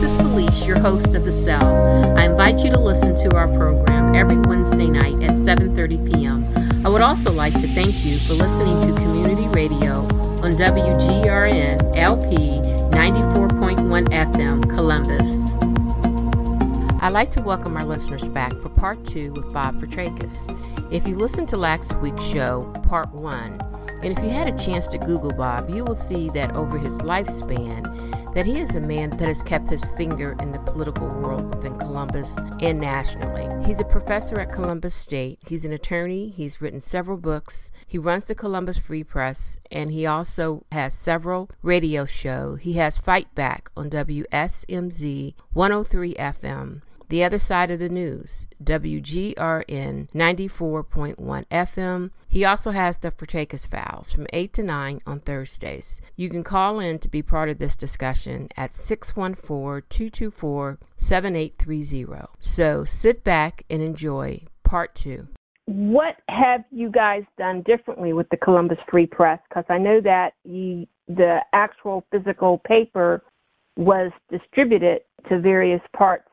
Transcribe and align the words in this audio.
This 0.00 0.12
is 0.12 0.16
Felice, 0.16 0.66
your 0.66 0.80
host 0.80 1.14
of 1.14 1.26
The 1.26 1.30
Cell. 1.30 2.16
I 2.18 2.24
invite 2.24 2.64
you 2.64 2.70
to 2.70 2.80
listen 2.80 3.14
to 3.16 3.36
our 3.36 3.46
program 3.48 4.14
every 4.14 4.38
Wednesday 4.38 4.86
night 4.86 5.22
at 5.22 5.32
7:30 5.32 6.14
p.m. 6.14 6.86
I 6.86 6.88
would 6.88 7.02
also 7.02 7.30
like 7.30 7.52
to 7.60 7.68
thank 7.74 8.02
you 8.02 8.18
for 8.20 8.32
listening 8.32 8.80
to 8.80 8.98
Community 8.98 9.46
Radio 9.48 9.98
on 10.40 10.52
WGRN 10.52 11.98
LP 11.98 12.34
94.1 12.96 14.06
FM, 14.08 14.62
Columbus. 14.74 15.56
I'd 17.02 17.12
like 17.12 17.30
to 17.32 17.42
welcome 17.42 17.76
our 17.76 17.84
listeners 17.84 18.26
back 18.26 18.54
for 18.54 18.70
part 18.70 19.04
two 19.04 19.34
with 19.34 19.52
Bob 19.52 19.82
Fitrakis. 19.82 20.48
If 20.90 21.06
you 21.06 21.14
listened 21.14 21.50
to 21.50 21.58
last 21.58 21.94
week's 21.98 22.24
show, 22.24 22.72
part 22.88 23.12
one, 23.12 23.60
and 24.02 24.16
if 24.16 24.24
you 24.24 24.30
had 24.30 24.48
a 24.48 24.56
chance 24.56 24.88
to 24.88 24.98
Google 24.98 25.32
Bob, 25.32 25.68
you 25.68 25.84
will 25.84 25.94
see 25.94 26.30
that 26.30 26.56
over 26.56 26.78
his 26.78 27.00
lifespan, 27.00 28.09
that 28.34 28.46
he 28.46 28.60
is 28.60 28.76
a 28.76 28.80
man 28.80 29.10
that 29.10 29.28
has 29.28 29.42
kept 29.42 29.70
his 29.70 29.84
finger 29.96 30.36
in 30.40 30.52
the 30.52 30.58
political 30.60 31.08
world 31.08 31.54
within 31.54 31.78
Columbus 31.78 32.36
and 32.60 32.80
nationally. 32.80 33.48
He's 33.66 33.80
a 33.80 33.84
professor 33.84 34.38
at 34.40 34.52
Columbus 34.52 34.94
State. 34.94 35.38
He's 35.46 35.64
an 35.64 35.72
attorney. 35.72 36.28
He's 36.28 36.60
written 36.60 36.80
several 36.80 37.18
books. 37.18 37.70
He 37.86 37.98
runs 37.98 38.24
the 38.24 38.34
Columbus 38.34 38.78
Free 38.78 39.04
Press, 39.04 39.58
and 39.70 39.90
he 39.90 40.06
also 40.06 40.64
has 40.72 40.94
several 40.94 41.50
radio 41.62 42.06
shows. 42.06 42.60
He 42.60 42.74
has 42.74 42.98
Fight 42.98 43.34
Back 43.34 43.70
on 43.76 43.90
WSMZ 43.90 45.34
103 45.52 46.14
FM. 46.14 46.82
The 47.10 47.24
Other 47.24 47.40
Side 47.40 47.72
of 47.72 47.80
the 47.80 47.88
News, 47.88 48.46
WGRN 48.62 49.34
94.1 50.14 51.16
FM. 51.16 52.10
He 52.28 52.44
also 52.44 52.70
has 52.70 52.98
the 52.98 53.10
Fitrakis 53.10 53.68
Files 53.68 54.12
from 54.12 54.28
8 54.32 54.52
to 54.52 54.62
9 54.62 55.00
on 55.08 55.18
Thursdays. 55.18 56.00
You 56.14 56.30
can 56.30 56.44
call 56.44 56.78
in 56.78 57.00
to 57.00 57.08
be 57.08 57.20
part 57.20 57.48
of 57.48 57.58
this 57.58 57.74
discussion 57.74 58.48
at 58.56 58.74
614 58.74 59.82
224 59.88 60.78
7830. 60.96 62.28
So 62.38 62.84
sit 62.84 63.24
back 63.24 63.64
and 63.68 63.82
enjoy 63.82 64.44
part 64.62 64.94
two. 64.94 65.26
What 65.66 66.14
have 66.28 66.62
you 66.70 66.92
guys 66.92 67.24
done 67.36 67.62
differently 67.62 68.12
with 68.12 68.28
the 68.28 68.36
Columbus 68.36 68.78
Free 68.88 69.06
Press? 69.06 69.40
Because 69.48 69.64
I 69.68 69.78
know 69.78 70.00
that 70.02 70.34
you, 70.44 70.86
the 71.08 71.38
actual 71.54 72.06
physical 72.12 72.58
paper 72.58 73.24
was 73.76 74.12
distributed 74.30 75.00
to 75.28 75.40
various 75.40 75.80
parts 75.96 76.29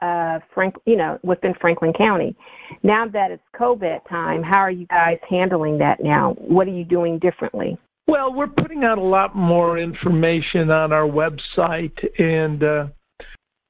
uh, 0.00 0.38
Frank, 0.54 0.74
you 0.86 0.96
know, 0.96 1.18
within 1.22 1.54
Franklin 1.60 1.92
County. 1.92 2.34
Now 2.82 3.06
that 3.08 3.30
it's 3.30 3.42
COVID 3.58 4.08
time, 4.08 4.42
how 4.42 4.58
are 4.58 4.70
you 4.70 4.86
guys 4.86 5.18
handling 5.28 5.78
that 5.78 6.02
now? 6.02 6.34
What 6.38 6.66
are 6.66 6.72
you 6.72 6.84
doing 6.84 7.18
differently? 7.18 7.78
Well, 8.06 8.32
we're 8.32 8.48
putting 8.48 8.82
out 8.82 8.98
a 8.98 9.02
lot 9.02 9.36
more 9.36 9.78
information 9.78 10.70
on 10.70 10.92
our 10.92 11.08
website 11.08 11.96
and 12.18 12.62
uh, 12.62 12.86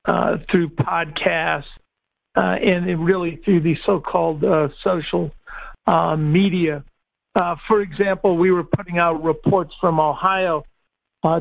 uh, 0.07 0.39
through 0.51 0.71
podcasts 0.71 1.65
uh, 2.37 2.57
and 2.63 3.05
really 3.05 3.39
through 3.45 3.61
the 3.61 3.75
so-called 3.85 4.43
uh, 4.43 4.69
social 4.83 5.31
uh, 5.87 6.17
media. 6.17 6.85
For 7.69 7.83
example, 7.83 8.39
we 8.39 8.51
were 8.51 8.65
putting 8.65 8.99
out 8.99 9.23
reports 9.23 9.75
from 9.81 10.01
Ohio 10.01 10.65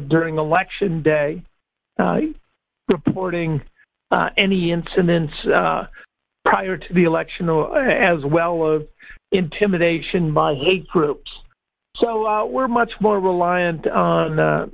during 0.10 0.38
election 0.38 1.02
day, 1.02 1.44
reporting 2.90 3.62
uh, 4.12 4.30
any 4.38 4.72
incidents 4.72 5.34
uh, 5.54 5.84
prior 6.46 6.78
to 6.78 6.94
the 6.94 7.04
election, 7.04 7.50
as 7.50 8.24
well 8.26 8.76
as 8.76 8.82
intimidation 9.32 10.34
by 10.34 10.56
hate 10.56 10.88
groups. 10.88 11.30
So 11.98 12.26
uh, 12.26 12.46
we're 12.46 12.68
much 12.68 12.92
more 13.02 13.20
reliant 13.20 13.88
on 13.88 14.40
uh, 14.40 14.66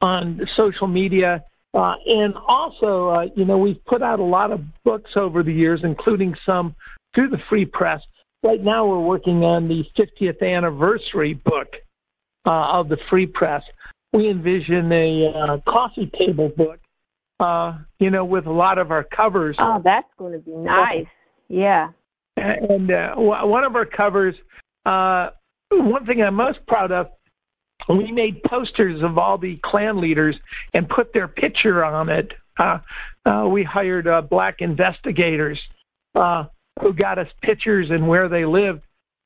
on 0.00 0.40
social 0.56 0.86
media, 0.86 1.42
uh, 1.74 1.94
and 2.06 2.34
also, 2.46 3.08
uh, 3.08 3.26
you 3.34 3.44
know, 3.44 3.58
we've 3.58 3.82
put 3.86 4.02
out 4.02 4.20
a 4.20 4.24
lot 4.24 4.52
of 4.52 4.60
books 4.84 5.12
over 5.16 5.42
the 5.42 5.52
years, 5.52 5.80
including 5.82 6.34
some 6.44 6.74
through 7.14 7.30
the 7.30 7.38
Free 7.48 7.64
Press. 7.64 8.00
Right 8.42 8.62
now, 8.62 8.86
we're 8.86 9.00
working 9.00 9.42
on 9.42 9.68
the 9.68 9.84
50th 9.98 10.42
anniversary 10.42 11.34
book 11.34 11.68
of 12.44 12.88
the 12.88 12.98
Free 13.10 13.26
Press. 13.26 13.62
We 14.12 14.30
envision 14.30 14.92
a 14.92 15.60
coffee 15.66 16.10
table 16.16 16.50
book 16.56 16.78
uh, 17.40 17.78
you 17.98 18.10
know, 18.10 18.24
with 18.24 18.46
a 18.46 18.52
lot 18.52 18.78
of 18.78 18.90
our 18.90 19.04
covers. 19.04 19.56
Oh, 19.58 19.80
that's 19.84 20.08
going 20.18 20.32
to 20.32 20.38
be 20.38 20.52
nice. 20.52 21.06
Yeah. 21.48 21.88
And 22.36 22.90
uh, 22.90 23.14
one 23.16 23.64
of 23.64 23.76
our 23.76 23.86
covers, 23.86 24.34
uh, 24.84 25.30
one 25.70 26.06
thing 26.06 26.22
I'm 26.22 26.34
most 26.34 26.58
proud 26.66 26.92
of, 26.92 27.08
we 27.88 28.10
made 28.10 28.42
posters 28.42 29.02
of 29.02 29.16
all 29.16 29.38
the 29.38 29.58
Klan 29.64 30.00
leaders 30.00 30.36
and 30.74 30.88
put 30.88 31.12
their 31.12 31.28
picture 31.28 31.84
on 31.84 32.08
it. 32.08 32.32
Uh, 32.58 32.78
uh, 33.24 33.46
we 33.48 33.62
hired 33.62 34.08
uh, 34.08 34.22
black 34.22 34.56
investigators 34.60 35.58
uh, 36.14 36.44
who 36.80 36.92
got 36.92 37.18
us 37.18 37.28
pictures 37.42 37.88
and 37.90 38.08
where 38.08 38.28
they 38.28 38.44
lived. 38.44 38.82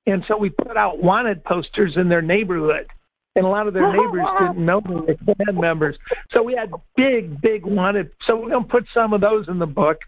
And 0.07 0.25
so 0.29 0.37
we 0.37 0.51
put 0.51 0.77
out 0.77 1.03
wanted 1.03 1.45
posters 1.45 1.95
in 1.97 2.09
their 2.09 2.23
neighborhood 2.23 2.87
and 3.37 3.45
a 3.45 3.49
lot 3.49 3.67
of 3.67 3.75
their 3.75 3.85
oh, 3.85 3.93
neighbors 3.93 4.27
didn't 4.41 4.65
know 4.65 4.81
they 4.85 4.95
were 4.95 5.35
Klan 5.37 5.61
members. 5.61 5.97
So 6.33 6.43
we 6.43 6.55
had 6.55 6.71
big, 6.97 7.41
big 7.41 7.65
wanted. 7.65 8.11
So 8.27 8.37
we're 8.37 8.51
gonna 8.51 8.65
put 8.65 8.85
some 8.93 9.13
of 9.13 9.21
those 9.21 9.49
in 9.49 9.59
the 9.59 9.67
book. 9.67 9.99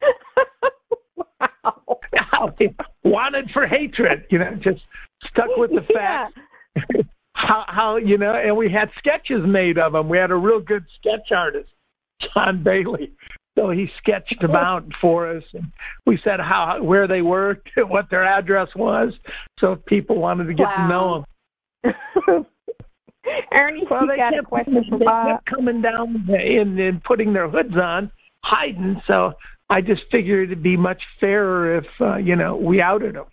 wow. 1.40 2.54
wanted 3.04 3.50
for 3.52 3.66
hatred, 3.66 4.24
you 4.30 4.38
know, 4.38 4.54
just 4.62 4.80
stuck 5.30 5.48
with 5.56 5.70
the 5.70 5.82
facts. 5.92 6.34
Yeah. 6.76 7.02
how, 7.32 7.64
how, 7.68 7.96
you 7.96 8.18
know, 8.18 8.34
and 8.34 8.56
we 8.56 8.70
had 8.70 8.90
sketches 8.98 9.42
made 9.46 9.78
of 9.78 9.92
them. 9.92 10.08
We 10.08 10.18
had 10.18 10.30
a 10.30 10.36
real 10.36 10.60
good 10.60 10.84
sketch 10.98 11.32
artist, 11.34 11.70
John 12.34 12.62
Bailey. 12.62 13.12
So 13.56 13.70
he 13.70 13.88
sketched 13.98 14.40
them 14.40 14.54
out 14.54 14.84
for 15.00 15.36
us, 15.36 15.42
and 15.52 15.72
we 16.06 16.16
said 16.22 16.38
how 16.38 16.80
where 16.80 17.08
they 17.08 17.22
worked, 17.22 17.68
what 17.76 18.08
their 18.08 18.24
address 18.24 18.68
was, 18.76 19.12
so 19.58 19.72
if 19.72 19.84
people 19.86 20.16
wanted 20.16 20.44
to 20.44 20.54
get 20.54 20.66
wow. 20.66 20.76
to 20.76 20.88
know 20.88 21.14
them. 21.14 21.24
Ernie, 23.52 23.84
well, 23.90 24.02
you 24.02 24.16
got 24.16 24.32
kept, 24.32 24.42
a 24.42 24.46
question 24.46 24.84
for 24.88 24.98
Bob. 24.98 25.26
They 25.26 25.32
kept 25.32 25.46
coming 25.46 25.82
down 25.82 26.28
and, 26.28 26.78
and 26.78 27.02
putting 27.04 27.32
their 27.32 27.48
hoods 27.48 27.76
on, 27.76 28.10
hiding. 28.42 29.00
So 29.06 29.34
I 29.70 29.80
just 29.80 30.02
figured 30.10 30.50
it'd 30.50 30.62
be 30.62 30.76
much 30.76 31.02
fairer 31.20 31.78
if 31.78 31.86
uh, 32.00 32.16
you 32.16 32.36
know 32.36 32.56
we 32.56 32.80
outed 32.80 33.16
them. 33.16 33.26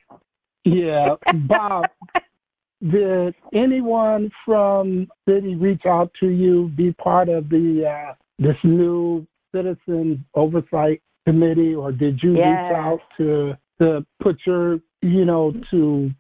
Yeah, 0.66 1.16
Bob. 1.48 1.86
did 2.92 3.34
anyone 3.54 4.30
from 4.44 5.08
city 5.28 5.56
reach 5.56 5.86
out 5.86 6.12
to 6.20 6.28
you, 6.28 6.72
be 6.76 6.92
part 6.94 7.30
of 7.30 7.50
the 7.50 7.86
uh, 7.88 8.14
this 8.38 8.58
new 8.64 9.26
citizen 9.54 10.26
oversight 10.36 11.02
committee, 11.26 11.74
or 11.74 11.92
did 11.92 12.20
you 12.22 12.36
yes. 12.36 12.48
reach 12.48 12.78
out 12.78 13.00
to 13.18 13.54
to 13.80 14.06
put 14.22 14.38
your 14.46 14.80
you 15.02 15.26
know 15.26 15.54
to 15.72 16.12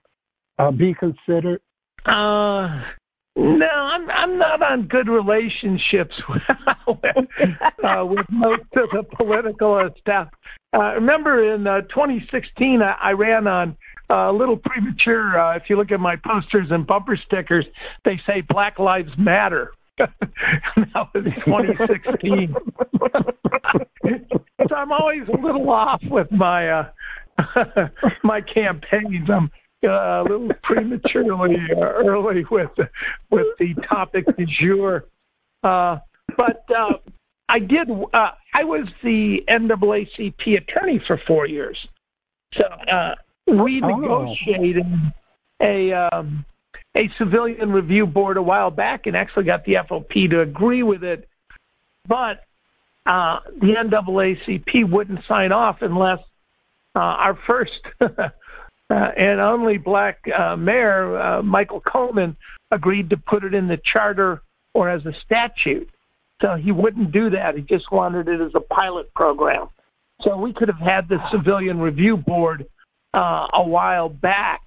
uh, 0.59 0.72
be 0.72 0.94
considered? 0.94 1.62
Uh, 2.06 2.82
no, 3.38 3.66
I'm 3.66 4.10
I'm 4.10 4.38
not 4.38 4.62
on 4.62 4.88
good 4.88 5.10
relationships 5.10 6.14
with, 6.88 7.08
uh, 7.84 8.06
with 8.06 8.26
most 8.30 8.64
of 8.76 8.90
the 8.92 9.04
political 9.18 9.90
staff. 10.00 10.30
Uh, 10.74 10.94
remember 10.94 11.54
in 11.54 11.68
uh, 11.68 11.82
2016, 11.82 12.82
I, 12.82 12.96
I 13.02 13.12
ran 13.12 13.48
on 13.48 13.78
uh, 14.10 14.30
a 14.30 14.34
little 14.34 14.58
premature. 14.58 15.40
Uh, 15.40 15.56
if 15.58 15.64
you 15.70 15.78
look 15.78 15.92
at 15.92 16.00
my 16.00 16.16
posters 16.16 16.68
and 16.70 16.86
bumper 16.88 17.18
stickers, 17.26 17.66
they 18.04 18.20
say 18.26 18.42
Black 18.48 18.80
Lives 18.80 19.12
Matter. 19.18 19.72
that 19.98 20.10
was 21.14 21.24
2016. 21.46 22.54
so 24.68 24.76
I'm 24.76 24.92
always 24.92 25.24
a 25.34 25.42
little 25.42 25.70
off 25.70 26.02
with 26.10 26.32
my 26.32 26.70
uh, 26.70 26.90
my 28.24 28.41
campaigns. 28.41 29.29
I'm 29.34 29.50
a 29.84 30.24
little 30.24 30.50
prematurely 30.64 31.56
uh, 31.76 31.82
early 31.82 32.44
with 32.50 32.72
with 33.30 33.48
the 33.60 33.74
topic 33.88 34.26
du 34.38 34.46
jour. 34.46 35.06
Uh, 35.64 35.98
but 36.38 36.66
uh, 36.76 36.94
I 37.50 37.60
did. 37.60 37.90
Uh, 37.90 38.32
I 38.54 38.64
was 38.64 38.88
the 39.04 39.40
NAACP 39.50 40.58
attorney 40.58 41.02
for 41.06 41.20
four 41.28 41.48
years, 41.48 41.78
so 42.56 42.64
uh, 42.64 43.16
we 43.48 43.82
oh. 43.84 43.88
negotiated 43.88 44.86
a 45.62 45.92
um, 45.94 46.46
a 46.96 47.10
civilian 47.18 47.72
review 47.72 48.06
board 48.06 48.38
a 48.38 48.42
while 48.42 48.72
back, 48.72 49.06
and 49.06 49.16
actually 49.16 49.46
got 49.46 49.64
the 49.66 49.76
FOP 49.88 50.30
to 50.30 50.42
agree 50.42 50.84
with 50.84 51.04
it. 51.04 51.28
But 52.08 52.42
uh, 53.06 53.40
the 53.60 53.74
NAACP 53.78 54.90
wouldn't 54.90 55.20
sign 55.28 55.52
off 55.52 55.78
unless 55.82 56.20
uh, 56.96 57.00
our 57.00 57.38
first 57.46 57.72
uh, 58.90 59.09
and 59.17 59.40
only 59.40 59.78
black 59.78 60.20
uh, 60.37 60.55
mayor, 60.55 61.20
uh, 61.20 61.41
Michael 61.41 61.82
Coleman, 61.82 62.35
agreed 62.72 63.09
to 63.09 63.17
put 63.17 63.43
it 63.43 63.53
in 63.53 63.67
the 63.67 63.79
charter 63.91 64.41
or 64.73 64.90
as 64.90 65.05
a 65.05 65.14
statute. 65.26 65.90
So 66.41 66.55
he 66.55 66.72
wouldn't 66.72 67.11
do 67.11 67.29
that. 67.32 67.55
He 67.55 67.61
just 67.61 67.91
wanted 67.91 68.28
it 68.28 68.41
as 68.41 68.52
a 68.55 68.59
pilot 68.59 69.14
program. 69.14 69.70
So 70.22 70.37
we 70.37 70.53
could 70.53 70.67
have 70.67 70.79
had 70.79 71.09
the 71.09 71.17
civilian 71.32 71.79
review 71.79 72.17
board 72.17 72.66
uh, 73.14 73.47
a 73.53 73.64
while 73.66 74.09
back. 74.09 74.61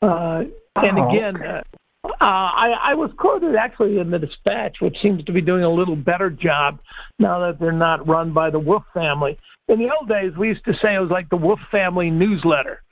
Uh, 0.00 0.42
and 0.76 0.98
oh, 0.98 1.10
again, 1.10 1.36
okay. 1.36 1.62
uh, 2.04 2.08
I, 2.20 2.74
I 2.82 2.94
was 2.94 3.10
quoted 3.18 3.54
actually 3.54 3.98
in 3.98 4.10
the 4.10 4.18
Dispatch, 4.18 4.76
which 4.80 4.96
seems 5.02 5.24
to 5.24 5.32
be 5.32 5.40
doing 5.40 5.64
a 5.64 5.70
little 5.70 5.96
better 5.96 6.30
job 6.30 6.78
now 7.18 7.40
that 7.40 7.58
they're 7.60 7.72
not 7.72 8.08
run 8.08 8.32
by 8.32 8.50
the 8.50 8.58
Wolfe 8.58 8.84
family. 8.94 9.36
In 9.68 9.78
the 9.78 9.90
old 9.98 10.08
days, 10.08 10.32
we 10.38 10.48
used 10.48 10.64
to 10.64 10.72
say 10.82 10.94
it 10.94 11.00
was 11.00 11.10
like 11.10 11.28
the 11.28 11.36
Wolfe 11.36 11.60
family 11.70 12.10
newsletter. 12.10 12.82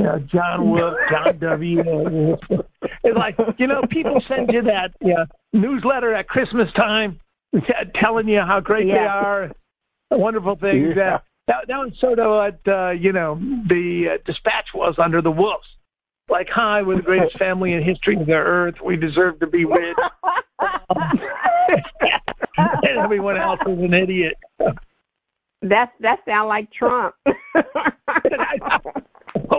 You 0.00 0.06
know, 0.06 0.18
John 0.32 0.70
Wolfe, 0.70 0.94
John 1.10 1.38
W. 1.38 1.82
it's 3.04 3.18
like 3.18 3.36
you 3.58 3.66
know, 3.66 3.82
people 3.90 4.22
send 4.26 4.48
you 4.50 4.62
that 4.62 4.92
you 5.02 5.14
know, 5.14 5.26
newsletter 5.52 6.14
at 6.14 6.26
Christmas 6.26 6.72
time, 6.74 7.20
telling 8.00 8.26
you 8.26 8.40
how 8.40 8.60
great 8.60 8.86
yeah. 8.86 8.94
they 8.94 9.00
are, 9.00 9.50
wonderful 10.12 10.56
things. 10.56 10.94
Yeah. 10.96 11.18
That, 11.48 11.66
that 11.68 11.76
was 11.76 11.92
sort 12.00 12.18
of 12.18 12.30
what 12.30 12.60
uh, 12.72 12.92
you 12.92 13.12
know 13.12 13.38
the 13.68 14.14
uh, 14.14 14.22
dispatch 14.24 14.68
was 14.74 14.94
under 14.96 15.20
the 15.20 15.30
wolves. 15.30 15.66
Like, 16.30 16.48
hi, 16.48 16.80
we're 16.80 16.96
the 16.96 17.02
greatest 17.02 17.38
family 17.38 17.74
in 17.74 17.82
history 17.82 18.18
of 18.18 18.26
the 18.26 18.32
earth. 18.32 18.76
We 18.82 18.96
deserve 18.96 19.38
to 19.40 19.46
be 19.46 19.66
rich. 19.66 19.96
and 22.56 22.98
everyone 23.04 23.36
else 23.36 23.60
is 23.66 23.78
an 23.78 23.92
idiot. 23.92 24.38
That 25.60 25.92
that 26.00 26.20
sounds 26.24 26.48
like 26.48 26.72
Trump. 26.72 27.14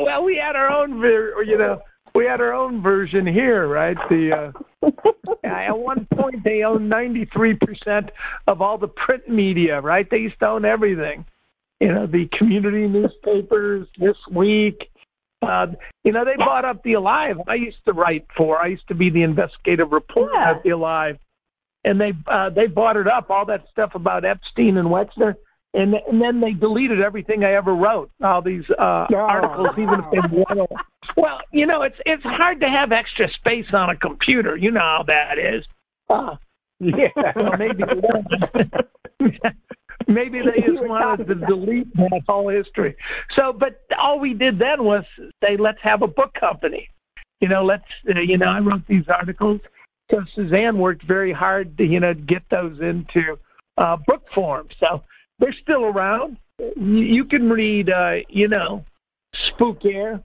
Well, 0.03 0.23
we 0.23 0.35
had 0.37 0.55
our 0.55 0.69
own, 0.69 0.99
you 0.99 1.57
know, 1.57 1.81
we 2.13 2.25
had 2.25 2.41
our 2.41 2.53
own 2.53 2.81
version 2.81 3.25
here, 3.25 3.67
right? 3.67 3.97
The 4.09 4.51
uh, 4.83 4.87
at 5.43 5.77
one 5.77 6.07
point 6.13 6.43
they 6.43 6.63
owned 6.63 6.89
93 6.89 7.55
percent 7.55 8.11
of 8.47 8.61
all 8.61 8.77
the 8.77 8.87
print 8.87 9.29
media, 9.29 9.79
right? 9.79 10.07
They 10.09 10.17
used 10.17 10.39
to 10.39 10.47
own 10.47 10.65
everything 10.65 11.25
you 11.81 11.91
know, 11.91 12.05
the 12.05 12.29
community 12.37 12.87
newspapers 12.87 13.87
this 13.97 14.15
week. 14.31 14.87
Uh, 15.41 15.65
you 16.03 16.11
know, 16.11 16.23
they 16.23 16.35
bought 16.37 16.63
up 16.63 16.83
the 16.83 16.93
Alive. 16.93 17.37
I 17.47 17.55
used 17.55 17.83
to 17.85 17.93
write 17.93 18.27
for. 18.37 18.59
I 18.59 18.67
used 18.67 18.87
to 18.89 18.95
be 18.95 19.09
the 19.09 19.23
investigative 19.23 19.91
reporter 19.91 20.31
yeah. 20.35 20.51
at 20.51 20.63
the 20.63 20.69
Alive, 20.69 21.17
and 21.83 21.99
they 21.99 22.13
uh, 22.27 22.51
they 22.51 22.67
bought 22.67 22.97
it 22.97 23.07
up. 23.07 23.31
All 23.31 23.47
that 23.47 23.65
stuff 23.71 23.95
about 23.95 24.23
Epstein 24.23 24.77
and 24.77 24.89
Wexner, 24.89 25.33
and 25.73 25.93
and 25.93 26.21
then 26.21 26.41
they 26.41 26.51
deleted 26.51 27.01
everything 27.01 27.43
I 27.43 27.53
ever 27.53 27.75
wrote. 27.75 28.11
All 28.23 28.41
these 28.41 28.63
uh, 28.71 29.07
oh. 29.11 29.15
articles, 29.15 29.69
even 29.77 29.95
if 29.99 30.11
they 30.11 30.19
want 30.31 30.69
Well, 31.17 31.39
you 31.51 31.65
know, 31.65 31.83
it's 31.83 31.95
it's 32.05 32.23
hard 32.23 32.59
to 32.61 32.69
have 32.69 32.91
extra 32.91 33.31
space 33.33 33.67
on 33.73 33.89
a 33.89 33.95
computer. 33.95 34.57
You 34.57 34.71
know 34.71 34.79
how 34.79 35.03
that 35.07 35.37
is. 35.37 35.65
Uh, 36.09 36.35
yeah, 36.79 37.07
well, 37.35 37.53
maybe 37.57 37.83
Maybe 40.07 40.39
they 40.39 40.61
just 40.61 40.81
wanted 40.81 41.27
to 41.27 41.35
delete 41.35 41.93
that 41.95 42.21
whole 42.27 42.49
history. 42.49 42.95
So, 43.35 43.53
but 43.53 43.81
all 43.97 44.19
we 44.19 44.33
did 44.33 44.59
then 44.59 44.83
was 44.83 45.03
say, 45.43 45.57
let's 45.57 45.77
have 45.83 46.01
a 46.01 46.07
book 46.07 46.33
company. 46.39 46.89
You 47.39 47.47
know, 47.47 47.63
let's, 47.63 47.83
uh, 48.09 48.19
you 48.19 48.37
know, 48.37 48.47
I 48.47 48.59
wrote 48.59 48.85
these 48.87 49.05
articles. 49.07 49.61
So 50.09 50.21
Suzanne 50.35 50.77
worked 50.77 51.03
very 51.07 51.31
hard 51.31 51.77
to, 51.77 51.85
you 51.85 51.99
know, 51.99 52.13
get 52.13 52.43
those 52.51 52.79
into 52.81 53.37
uh, 53.77 53.97
book 54.05 54.23
form. 54.35 54.67
So 54.79 55.01
they're 55.41 55.55
still 55.61 55.83
around. 55.83 56.37
You 56.77 57.25
can 57.25 57.49
read, 57.49 57.89
uh, 57.89 58.23
you 58.29 58.47
know, 58.47 58.85
Spook 59.49 59.83
Air 59.83 60.21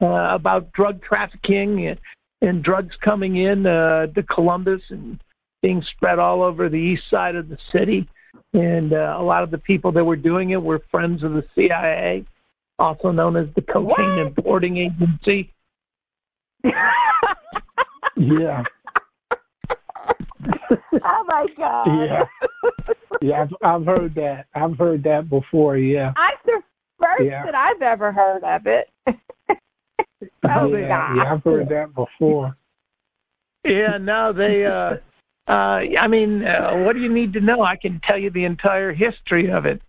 uh, 0.00 0.34
about 0.34 0.70
drug 0.72 1.02
trafficking 1.02 1.88
and, 1.88 1.98
and 2.40 2.62
drugs 2.62 2.94
coming 3.04 3.36
in 3.36 3.66
uh, 3.66 4.06
to 4.06 4.22
Columbus 4.22 4.82
and 4.90 5.20
being 5.62 5.82
spread 5.96 6.20
all 6.20 6.42
over 6.42 6.68
the 6.68 6.76
east 6.76 7.02
side 7.10 7.34
of 7.34 7.48
the 7.48 7.58
city 7.72 8.08
and 8.54 8.92
uh, 8.92 9.16
a 9.18 9.22
lot 9.22 9.42
of 9.42 9.50
the 9.50 9.58
people 9.58 9.92
that 9.92 10.04
were 10.04 10.16
doing 10.16 10.50
it 10.50 10.62
were 10.62 10.82
friends 10.90 11.22
of 11.22 11.32
the 11.32 11.44
CIA, 11.54 12.24
also 12.78 13.10
known 13.10 13.36
as 13.36 13.46
the 13.54 13.62
Cocaine 13.62 14.16
what? 14.16 14.18
Importing 14.26 14.78
Agency. 14.78 15.52
yeah. 18.16 18.62
oh 21.04 21.24
my 21.26 21.46
god. 21.56 21.86
Yeah. 21.86 22.24
Yeah, 23.20 23.42
I've, 23.42 23.80
I've 23.80 23.86
heard 23.86 24.14
that. 24.16 24.46
I've 24.54 24.76
heard 24.78 25.02
that 25.04 25.28
before. 25.28 25.76
Yeah. 25.76 26.12
That's 26.16 26.44
the 26.44 26.62
first 27.00 27.28
yeah. 27.28 27.44
that 27.44 27.54
I've 27.54 27.82
ever 27.82 28.12
heard 28.12 28.44
of 28.44 28.66
it. 28.66 28.88
oh 30.44 30.74
yeah, 30.74 30.88
god. 30.88 31.16
Yeah, 31.16 31.32
I've 31.32 31.44
heard 31.44 31.68
that 31.68 31.94
before. 31.94 32.56
Yeah, 33.64 33.98
no, 34.00 34.32
they 34.32 34.64
uh 34.66 34.96
uh, 35.50 35.80
I 35.98 36.06
mean, 36.08 36.44
uh, 36.44 36.84
what 36.84 36.94
do 36.94 37.00
you 37.00 37.12
need 37.12 37.32
to 37.32 37.40
know? 37.40 37.62
I 37.62 37.76
can 37.76 38.00
tell 38.06 38.18
you 38.18 38.30
the 38.30 38.44
entire 38.44 38.92
history 38.92 39.50
of 39.50 39.64
it. 39.64 39.80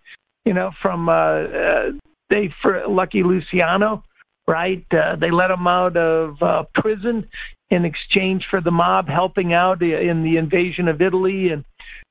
You 0.46 0.54
know, 0.54 0.72
from 0.82 1.10
uh, 1.10 1.12
uh, 1.12 1.92
they 2.30 2.50
for 2.62 2.84
Lucky 2.88 3.24
Luciano, 3.24 4.04
right? 4.50 4.84
Uh, 4.92 5.16
they 5.16 5.30
let 5.30 5.52
him 5.52 5.68
out 5.68 5.96
of 5.96 6.42
uh, 6.42 6.64
prison 6.74 7.26
in 7.70 7.86
exchange 7.86 8.44
for 8.50 8.60
the 8.60 8.72
mob 8.72 9.08
helping 9.08 9.54
out 9.54 9.84
in 9.84 10.24
the 10.24 10.38
invasion 10.38 10.88
of 10.88 11.02
Italy 11.02 11.50
and 11.50 11.64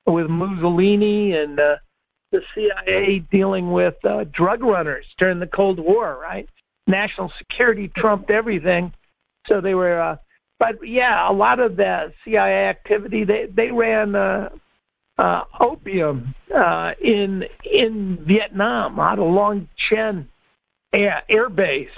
with 0.07 0.31
Mussolini 0.31 1.33
and 1.33 1.59
uh, 1.59 1.75
the 2.31 2.41
CIA 2.55 3.25
dealing 3.33 3.73
with 3.73 3.97
uh, 4.05 4.25
drug 4.33 4.63
runners 4.63 5.05
during 5.19 5.41
the 5.41 5.49
Cold 5.49 5.81
War, 5.81 6.17
right? 6.23 6.49
National 6.87 7.31
security 7.39 7.91
trumped 7.97 8.31
everything, 8.31 8.93
so 9.49 9.61
they 9.61 9.75
were 9.75 10.01
uh, 10.01 10.17
but 10.61 10.77
yeah, 10.87 11.29
a 11.29 11.33
lot 11.33 11.59
of 11.59 11.77
the 11.77 12.13
CIA 12.25 12.69
activity 12.69 13.25
they 13.25 13.47
they 13.55 13.73
ran 13.73 14.15
uh, 14.15 14.49
uh, 15.19 15.43
opium 15.61 16.35
uh, 16.57 16.93
in 17.03 17.43
in 17.65 18.25
Vietnam 18.27 19.01
out 19.01 19.19
of 19.19 19.27
Long 19.27 19.69
Chen 19.91 20.29
Air, 20.95 21.23
Air 21.29 21.49
Base 21.49 21.91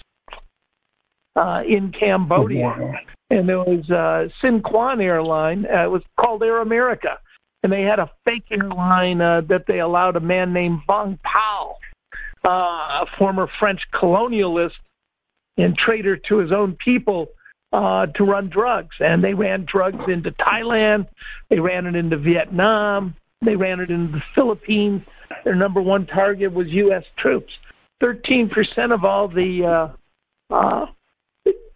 uh, 1.41 1.63
in 1.67 1.93
Cambodia, 1.99 2.75
wow. 2.77 2.93
and 3.31 3.49
there 3.49 3.59
was 3.59 3.89
uh, 3.91 4.29
Sin 4.43 4.61
Quan 4.63 5.01
Airline. 5.01 5.65
Uh, 5.65 5.85
it 5.85 5.91
was 5.91 6.03
called 6.19 6.43
Air 6.43 6.61
America, 6.61 7.19
and 7.63 7.73
they 7.73 7.83
had 7.83 7.99
a 7.99 8.11
fake 8.25 8.45
airline 8.51 9.21
uh, 9.21 9.41
that 9.49 9.65
they 9.67 9.81
allowed 9.81 10.17
a 10.17 10.21
man 10.21 10.53
named 10.53 10.81
Vang 10.87 11.19
Pao, 11.23 11.77
uh, 12.45 12.49
a 12.49 13.07
former 13.19 13.49
French 13.59 13.81
colonialist 13.95 14.73
and 15.57 15.77
traitor 15.77 16.17
to 16.17 16.39
his 16.39 16.53
own 16.53 16.77
people 16.85 17.29
uh, 17.73 18.07
to 18.17 18.25
run 18.25 18.51
drugs. 18.51 18.97
And 19.01 19.23
they 19.23 19.35
ran 19.35 19.67
drugs 19.71 20.03
into 20.09 20.33
Thailand, 20.33 21.07
they 21.49 21.59
ran 21.59 21.87
it 21.87 21.97
into 21.97 22.19
Vietnam, 22.19 23.15
they 23.45 23.57
ran 23.57 23.81
it 23.81 23.91
into 23.91 24.13
the 24.13 24.23
Philippines. 24.35 25.03
Their 25.45 25.55
number 25.55 25.81
one 25.81 26.07
target 26.07 26.53
was 26.53 26.67
U.S. 26.69 27.05
troops. 27.19 27.53
13% 28.03 28.51
of 28.93 29.05
all 29.05 29.29
the 29.29 29.91
uh, 30.51 30.55
uh, 30.55 30.87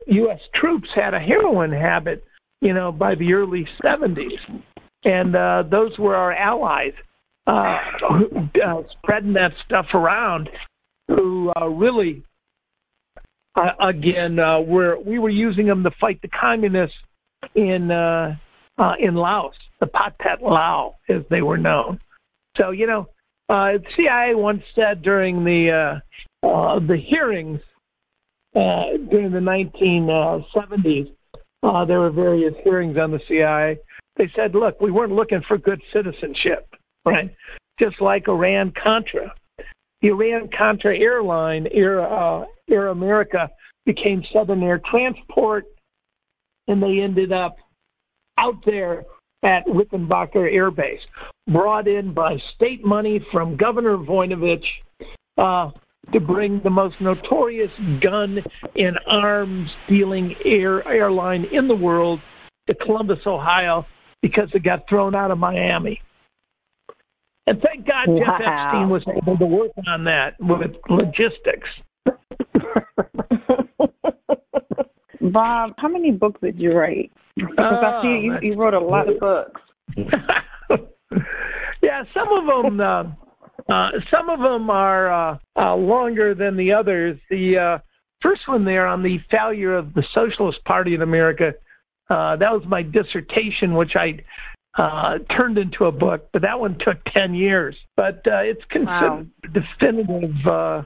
U.S. 0.07 0.41
troops 0.55 0.89
had 0.95 1.15
a 1.15 1.19
heroin 1.19 1.73
habit, 1.73 2.25
you 2.61 2.73
know, 2.73 2.93
by 2.93 3.15
the 3.15 3.33
early 3.33 3.67
70s. 3.83 4.63
And 5.05 5.37
uh, 5.37 5.65
those 5.71 5.99
were 5.99 6.17
our 6.17 6.33
allies 6.33 6.93
uh, 7.47 7.51
uh, 8.67 8.83
spreading 8.99 9.35
that 9.35 9.53
stuff 9.67 9.87
around 9.95 10.49
who 11.09 11.53
uh, 11.61 11.67
really 11.67 12.25
uh, 13.57 13.71
again, 13.81 14.39
uh, 14.39 14.59
where 14.59 14.99
we 14.99 15.19
were 15.19 15.31
using 15.31 15.67
them 15.67 15.83
to 15.85 15.91
fight 16.01 16.21
the 16.23 16.29
communists 16.29 16.97
in 17.55 17.91
uh, 17.91 18.37
uh, 18.79 18.93
in 18.99 19.15
Laos, 19.15 19.55
the 19.81 19.87
Pathet 19.87 20.43
Lao, 20.43 20.97
as 21.09 21.23
they 21.31 21.43
were 21.43 21.59
known. 21.59 22.01
So 22.57 22.71
you 22.71 22.87
know, 22.87 23.09
uh, 23.49 23.79
CIA 23.97 24.35
once 24.35 24.63
said 24.75 25.03
during 25.03 25.45
the 25.45 26.01
uh, 26.43 26.47
uh, 26.47 26.79
the 26.81 26.97
hearings 26.97 27.61
uh, 28.55 28.97
during 29.11 29.33
the 29.33 29.39
1970s, 29.39 31.13
uh, 31.63 31.85
there 31.85 32.01
were 32.01 32.11
various 32.11 32.55
hearings 32.63 32.97
on 32.97 33.11
the 33.11 33.21
CIA. 33.29 33.79
They 34.17 34.31
said, 34.37 34.55
look, 34.55 34.81
we 34.81 34.91
weren't 34.91 35.13
looking 35.13 35.43
for 35.49 35.59
good 35.59 35.81
citizenship, 35.93 36.69
right? 37.05 37.35
Just 37.81 38.01
like 38.01 38.29
Iran 38.29 38.73
Contra. 38.81 39.33
The 40.03 40.09
Iran 40.09 40.51
Contra 40.57 40.97
airline, 40.97 41.67
Air, 41.73 42.07
uh, 42.07 42.45
Air 42.71 42.89
America 42.89 43.49
became 43.87 44.23
Southern 44.33 44.63
Air 44.63 44.81
Transport, 44.91 45.65
and 46.69 46.83
they 46.83 47.01
ended 47.01 47.33
up 47.33 47.57
out 48.39 48.63
there 48.65 49.05
at 49.43 49.67
Rickenbacker 49.67 50.53
Air 50.53 50.71
Base, 50.71 51.01
brought 51.51 51.87
in 51.87 52.15
by 52.15 52.37
state 52.55 52.85
money 52.85 53.25
from 53.31 53.57
Governor 53.57 53.97
Voinovich 53.99 54.65
uh, 55.37 55.71
to 56.13 56.21
bring 56.21 56.61
the 56.63 56.71
most 56.71 56.95
notorious 57.01 57.73
gun 58.01 58.39
and 58.77 58.97
arms 59.07 59.69
dealing 59.89 60.35
air 60.45 60.87
airline 60.89 61.45
in 61.53 61.69
the 61.69 61.75
world 61.75 62.21
to 62.67 62.75
Columbus, 62.75 63.21
Ohio, 63.27 63.87
because 64.23 64.49
it 64.55 64.63
got 64.63 64.89
thrown 64.89 65.15
out 65.15 65.31
of 65.31 65.37
Miami. 65.39 66.01
And 67.47 67.61
thank 67.61 67.87
God 67.87 68.09
wow. 68.09 68.19
Jeff 68.19 68.41
Epstein 68.41 68.89
was 68.89 69.05
able 69.17 69.37
to 69.37 69.45
work 69.45 69.73
on 69.87 70.05
that 70.05 70.35
with 70.41 70.71
logistics. 70.89 71.69
Bob, 75.33 75.73
how 75.79 75.89
many 75.89 76.11
books 76.11 76.41
did 76.43 76.59
you 76.59 76.73
write? 76.73 77.11
Because 77.37 77.55
I 77.59 78.03
see 78.03 78.25
you, 78.25 78.37
you 78.41 78.57
wrote 78.57 78.75
a 78.75 78.81
lot 78.81 79.09
of 79.09 79.19
books. 79.19 79.61
yeah, 81.83 82.05
some 82.15 82.29
of 82.29 82.65
them. 82.65 82.81
Uh, 82.81 83.05
uh, 83.69 83.91
some 84.11 84.29
of 84.29 84.41
them 84.41 84.71
are 84.71 85.13
uh, 85.13 85.39
uh, 85.57 85.75
longer 85.75 86.35
than 86.35 86.57
the 86.57 86.73
others. 86.73 87.19
The 87.31 87.59
uh, 87.59 87.79
first 88.21 88.43
one 88.47 88.65
there 88.65 88.87
on 88.87 89.03
the 89.03 89.19
failure 89.31 89.77
of 89.77 89.95
the 89.95 90.05
Socialist 90.15 90.65
Party 90.65 90.95
in 90.95 91.03
America 91.03 91.55
Uh, 92.11 92.37
that 92.37 92.53
was 92.53 92.63
my 92.67 92.83
dissertation, 92.83 93.75
which 93.75 93.93
I 93.97 94.19
uh, 94.77 95.19
turned 95.37 95.57
into 95.57 95.87
a 95.87 95.93
book, 95.93 96.29
but 96.33 96.43
that 96.43 96.59
one 96.59 96.77
took 96.79 96.99
10 97.15 97.35
years. 97.35 97.77
But 97.97 98.17
uh, 98.27 98.43
it's 98.43 98.65
considered 98.71 99.31
wow. 99.31 99.53
definitive 99.53 100.47
uh, 100.47 100.83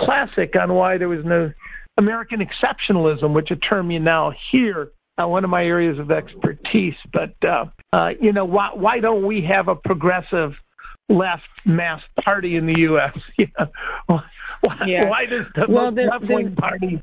classic 0.00 0.54
on 0.60 0.74
why 0.74 0.98
there 0.98 1.08
was 1.08 1.24
no 1.24 1.52
American 1.98 2.40
exceptionalism, 2.40 3.32
which 3.32 3.50
a 3.50 3.56
term 3.56 3.90
you 3.90 4.00
now 4.00 4.32
hear. 4.50 4.90
Uh, 5.18 5.26
one 5.26 5.44
of 5.44 5.50
my 5.50 5.64
areas 5.64 5.98
of 5.98 6.10
expertise, 6.10 6.92
but 7.10 7.34
uh, 7.42 7.64
uh, 7.94 8.10
you 8.20 8.34
know 8.34 8.44
why 8.44 8.68
why 8.74 9.00
don't 9.00 9.24
we 9.24 9.40
have 9.40 9.66
a 9.66 9.74
progressive 9.74 10.52
left 11.08 11.42
mass 11.64 12.00
party 12.22 12.56
in 12.56 12.66
the 12.66 12.78
U.S.? 12.80 13.16
You 13.38 13.46
know, 13.58 14.20
why, 14.60 14.76
yeah. 14.86 15.08
why 15.08 15.26
does 15.26 15.46
the 15.54 15.66
well, 15.68 15.92
left 15.92 16.24
wing 16.28 16.54
party 16.56 17.00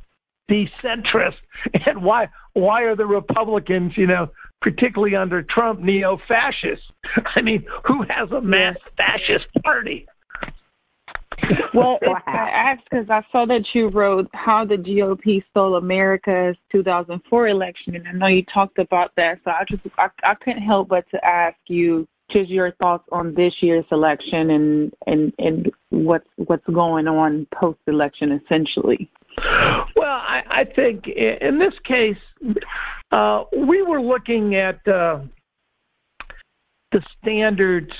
be 0.47 0.69
centrist, 0.83 1.35
and 1.85 2.03
why 2.03 2.27
why 2.53 2.83
are 2.83 2.95
the 2.95 3.05
Republicans, 3.05 3.93
you 3.95 4.07
know, 4.07 4.29
particularly 4.61 5.15
under 5.15 5.43
Trump, 5.43 5.79
neo 5.79 6.19
fascist? 6.27 6.83
I 7.35 7.41
mean, 7.41 7.65
who 7.85 8.03
has 8.09 8.31
a 8.31 8.41
mass 8.41 8.75
fascist 8.97 9.47
party? 9.63 10.07
Well, 11.73 11.99
wow. 12.01 12.21
I 12.25 12.49
asked 12.49 12.83
because 12.89 13.09
I 13.09 13.21
saw 13.31 13.45
that 13.45 13.65
you 13.73 13.89
wrote 13.89 14.29
how 14.33 14.65
the 14.65 14.75
GOP 14.75 15.43
stole 15.49 15.75
America's 15.75 16.55
2004 16.71 17.47
election, 17.47 17.95
and 17.95 18.07
I 18.07 18.11
know 18.11 18.27
you 18.27 18.43
talked 18.53 18.79
about 18.79 19.11
that. 19.17 19.39
So 19.43 19.51
I 19.51 19.63
just 19.69 19.83
I, 19.97 20.07
I 20.23 20.35
couldn't 20.35 20.63
help 20.63 20.89
but 20.89 21.05
to 21.11 21.25
ask 21.25 21.57
you 21.67 22.07
just 22.33 22.49
your 22.49 22.71
thoughts 22.73 23.07
on 23.11 23.33
this 23.35 23.53
year's 23.61 23.85
election 23.91 24.49
and 24.51 24.93
and 25.07 25.33
and 25.37 25.71
what's 25.89 26.27
what's 26.35 26.65
going 26.65 27.07
on 27.07 27.47
post 27.53 27.79
election, 27.87 28.39
essentially. 28.43 29.09
Well, 29.95 30.05
I, 30.05 30.41
I 30.49 30.63
think 30.75 31.05
in 31.07 31.59
this 31.59 31.73
case, 31.85 32.55
uh, 33.11 33.43
we 33.65 33.81
were 33.81 34.01
looking 34.01 34.55
at 34.55 34.75
uh, 34.87 35.19
the 36.91 37.01
standards 37.21 37.91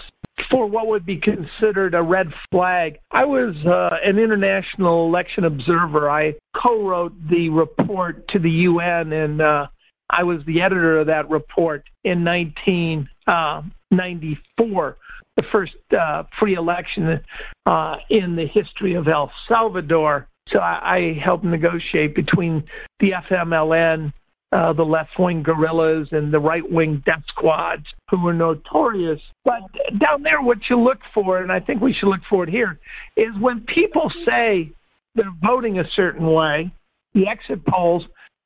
for 0.50 0.68
what 0.68 0.88
would 0.88 1.06
be 1.06 1.20
considered 1.20 1.94
a 1.94 2.02
red 2.02 2.28
flag. 2.52 2.98
I 3.12 3.26
was 3.26 3.56
uh, 3.66 3.96
an 4.04 4.18
international 4.18 5.08
election 5.08 5.46
observer. 5.46 6.10
I 6.10 6.34
co 6.56 6.88
wrote 6.88 7.14
the 7.30 7.50
report 7.50 8.28
to 8.30 8.40
the 8.40 8.50
UN, 8.50 9.14
and 9.14 9.42
uh, 9.42 9.68
I 10.16 10.22
was 10.24 10.42
the 10.46 10.62
editor 10.62 11.00
of 11.00 11.08
that 11.08 11.28
report 11.30 11.84
in 12.04 12.24
1994, 12.24 14.88
uh, 14.88 14.94
the 15.36 15.44
first 15.52 15.74
uh, 16.00 16.24
free 16.40 16.54
election 16.56 17.20
uh, 17.66 17.96
in 18.10 18.36
the 18.36 18.46
history 18.46 18.94
of 18.94 19.08
El 19.08 19.32
Salvador. 19.48 20.28
So 20.50 20.60
I, 20.60 20.96
I 20.96 21.18
helped 21.24 21.46
negotiate 21.46 22.14
between 22.16 22.64
the 23.00 23.14
FMLN 23.30 24.14
uh, 24.54 24.72
the 24.72 24.84
left 24.84 25.18
wing 25.18 25.42
guerrillas 25.42 26.08
and 26.12 26.32
the 26.32 26.40
right 26.40 26.70
wing 26.70 27.02
death 27.08 27.24
squads 27.28 27.86
who 28.12 28.22
were 28.22 28.34
notorious. 28.34 29.20
But 29.44 29.62
down 30.00 30.22
there, 30.22 30.44
what 30.44 30.60
you 30.70 30.80
look 30.80 31.00
for, 31.12 31.40
and 31.40 31.52
I 31.52 31.60
think 31.60 31.82
we 31.82 31.92
should 31.92 32.08
look 32.08 32.22
for 32.30 32.44
it 32.44 32.50
here, 32.50 32.80
is 33.18 33.34
when 33.40 33.62
people 33.62 34.12
say 34.28 34.72
they're 35.16 35.34
voting 35.42 35.80
a 35.80 35.90
certain 35.96 36.28
way, 36.28 36.72
the 37.16 37.28
exit 37.28 37.66
polls 37.66 38.04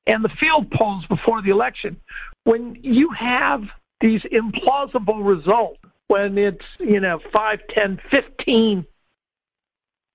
and 0.08 0.24
the 0.24 0.30
field 0.40 0.72
polls 0.72 1.06
before 1.10 1.42
the 1.42 1.50
election, 1.50 1.98
when 2.46 2.78
you 2.82 3.10
have 3.18 3.62
these 4.02 4.22
implausible 4.32 5.26
results, 5.26 5.80
when 6.08 6.38
it's, 6.38 6.66
you 6.80 7.00
know, 7.00 7.20
5, 7.34 7.60
10, 7.74 8.00
15 8.10 8.86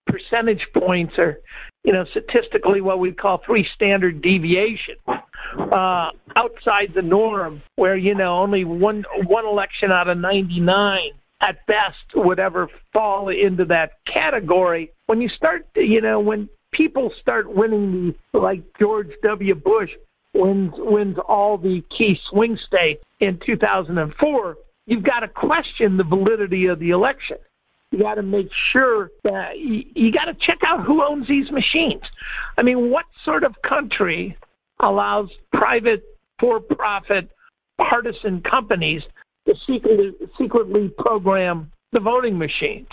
percentage 0.06 0.66
points 0.74 1.14
or 1.18 1.38
you 1.84 1.92
know, 1.92 2.04
statistically 2.10 2.80
what 2.80 3.00
we 3.00 3.12
call 3.12 3.40
three 3.44 3.66
standard 3.74 4.22
deviation 4.22 4.94
uh, 5.08 6.10
outside 6.36 6.92
the 6.94 7.02
norm, 7.02 7.60
where 7.76 7.96
you 7.96 8.14
know 8.14 8.38
only 8.38 8.64
one 8.64 9.04
one 9.26 9.44
election 9.44 9.90
out 9.90 10.08
of 10.08 10.18
99 10.18 10.98
at 11.40 11.66
best 11.66 12.14
would 12.14 12.38
ever 12.38 12.68
fall 12.92 13.28
into 13.30 13.64
that 13.64 13.92
category. 14.12 14.92
When 15.06 15.20
you 15.20 15.28
start, 15.28 15.66
you 15.74 16.00
know, 16.00 16.20
when 16.20 16.48
people 16.72 17.12
start 17.20 17.52
winning 17.52 18.14
the 18.32 18.38
like 18.38 18.62
George 18.78 19.10
W. 19.22 19.54
Bush 19.54 19.90
wins 20.34 20.72
wins 20.76 21.16
all 21.28 21.58
the 21.58 21.82
key 21.96 22.18
swing 22.30 22.58
states 22.66 23.02
in 23.20 23.38
2004, 23.44 24.56
you've 24.86 25.04
got 25.04 25.20
to 25.20 25.28
question 25.28 25.96
the 25.96 26.04
validity 26.04 26.66
of 26.66 26.78
the 26.78 26.90
election 26.90 27.36
you 27.92 27.98
got 27.98 28.14
to 28.14 28.22
make 28.22 28.48
sure 28.72 29.10
that 29.22 29.58
you, 29.58 29.84
you 29.94 30.10
got 30.10 30.24
to 30.24 30.34
check 30.46 30.58
out 30.66 30.84
who 30.84 31.04
owns 31.04 31.28
these 31.28 31.50
machines. 31.50 32.02
I 32.56 32.62
mean, 32.62 32.90
what 32.90 33.04
sort 33.24 33.44
of 33.44 33.54
country 33.68 34.36
allows 34.80 35.28
private, 35.52 36.02
for-profit, 36.40 37.28
partisan 37.76 38.40
companies 38.40 39.02
to 39.46 39.54
secretly, 39.66 40.12
secretly 40.38 40.90
program 40.98 41.70
the 41.92 42.00
voting 42.00 42.38
machines? 42.38 42.88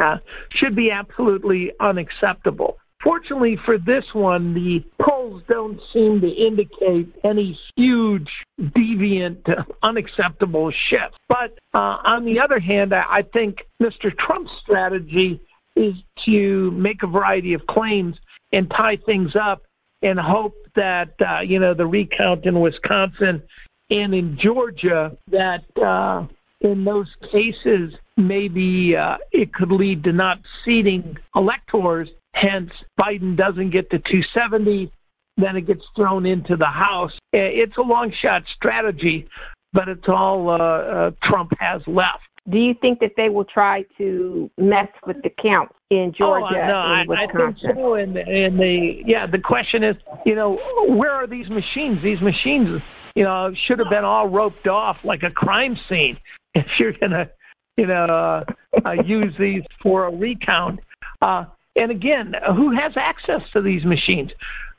Uh, 0.00 0.16
should 0.52 0.74
be 0.74 0.90
absolutely 0.90 1.72
unacceptable. 1.80 2.78
Fortunately 3.02 3.56
for 3.64 3.78
this 3.78 4.04
one, 4.12 4.54
the 4.54 4.84
polls 5.00 5.42
don't 5.48 5.80
seem 5.92 6.20
to 6.20 6.28
indicate 6.28 7.14
any 7.24 7.58
huge, 7.76 8.28
deviant, 8.60 9.38
unacceptable 9.82 10.72
shift. 10.90 11.14
But 11.28 11.58
uh, 11.74 11.98
on 12.04 12.24
the 12.24 12.40
other 12.40 12.58
hand, 12.58 12.92
I 12.92 13.22
think 13.32 13.58
Mr. 13.80 14.10
Trump's 14.18 14.50
strategy 14.62 15.40
is 15.76 15.94
to 16.24 16.72
make 16.72 17.04
a 17.04 17.06
variety 17.06 17.54
of 17.54 17.64
claims 17.66 18.16
and 18.52 18.68
tie 18.70 18.98
things 19.06 19.32
up 19.40 19.62
and 20.02 20.18
hope 20.18 20.54
that, 20.74 21.12
uh, 21.20 21.40
you 21.40 21.60
know, 21.60 21.74
the 21.74 21.86
recount 21.86 22.44
in 22.46 22.60
Wisconsin 22.60 23.42
and 23.90 24.14
in 24.14 24.38
Georgia, 24.42 25.16
that 25.30 25.64
uh, 25.80 26.26
in 26.60 26.84
those 26.84 27.08
cases, 27.30 27.92
maybe 28.16 28.96
uh, 28.96 29.16
it 29.32 29.54
could 29.54 29.70
lead 29.70 30.02
to 30.04 30.12
not 30.12 30.38
seating 30.64 31.16
electors 31.36 32.08
Hence, 32.40 32.70
Biden 33.00 33.36
doesn't 33.36 33.70
get 33.70 33.90
to 33.90 33.98
270, 33.98 34.92
then 35.36 35.56
it 35.56 35.66
gets 35.66 35.82
thrown 35.96 36.26
into 36.26 36.56
the 36.56 36.66
House. 36.66 37.12
It's 37.32 37.76
a 37.76 37.82
long 37.82 38.12
shot 38.20 38.42
strategy, 38.54 39.26
but 39.72 39.88
it's 39.88 40.08
all 40.08 40.50
uh, 40.50 40.56
uh, 40.56 41.10
Trump 41.22 41.52
has 41.58 41.80
left. 41.86 42.22
Do 42.50 42.58
you 42.58 42.74
think 42.80 43.00
that 43.00 43.12
they 43.16 43.28
will 43.28 43.44
try 43.44 43.84
to 43.98 44.50
mess 44.56 44.88
with 45.06 45.16
the 45.22 45.30
count 45.42 45.70
in 45.90 46.12
Georgia 46.16 46.46
oh, 46.62 46.66
no? 46.66 46.74
I, 46.74 47.04
I 47.10 47.26
think 47.26 47.56
so. 47.60 47.94
And, 47.94 48.16
and 48.16 48.58
the 48.58 49.02
yeah, 49.04 49.26
the 49.26 49.38
question 49.38 49.84
is, 49.84 49.96
you 50.24 50.34
know, 50.34 50.58
where 50.88 51.12
are 51.12 51.26
these 51.26 51.48
machines? 51.50 51.98
These 52.02 52.20
machines, 52.22 52.80
you 53.14 53.24
know, 53.24 53.52
should 53.66 53.78
have 53.80 53.90
been 53.90 54.04
all 54.04 54.28
roped 54.28 54.66
off 54.66 54.96
like 55.04 55.22
a 55.22 55.30
crime 55.30 55.76
scene. 55.88 56.16
If 56.54 56.66
you're 56.80 56.94
gonna, 56.98 57.28
you 57.76 57.86
know, 57.86 58.04
uh, 58.04 58.44
uh, 58.84 59.02
use 59.04 59.32
these 59.38 59.62
for 59.82 60.06
a 60.06 60.10
recount, 60.10 60.80
uh, 61.20 61.44
and 61.78 61.90
again, 61.90 62.34
who 62.56 62.74
has 62.76 62.92
access 62.96 63.40
to 63.52 63.62
these 63.62 63.84
machines? 63.84 64.30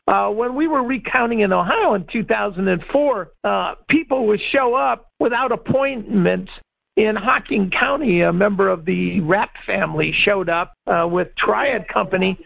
Uh, 0.08 0.30
when 0.30 0.56
we 0.56 0.68
were 0.68 0.84
recounting 0.84 1.42
in 1.42 1.54
Ohio 1.54 1.94
in 1.94 2.06
2004, 2.12 3.32
uh, 3.44 3.76
people 3.90 4.28
would 4.28 4.40
show 4.52 4.74
up 4.74 5.08
without 5.20 5.52
appointments. 5.52 6.52
In 6.98 7.16
Hocking 7.16 7.72
County, 7.72 8.22
a 8.22 8.34
member 8.34 8.68
of 8.70 8.84
the 8.84 9.22
Rapp 9.22 9.52
family 9.66 10.12
showed 10.26 10.50
up 10.50 10.74
uh, 10.86 11.08
with 11.08 11.30
Triad 11.38 11.88
Company 11.88 12.38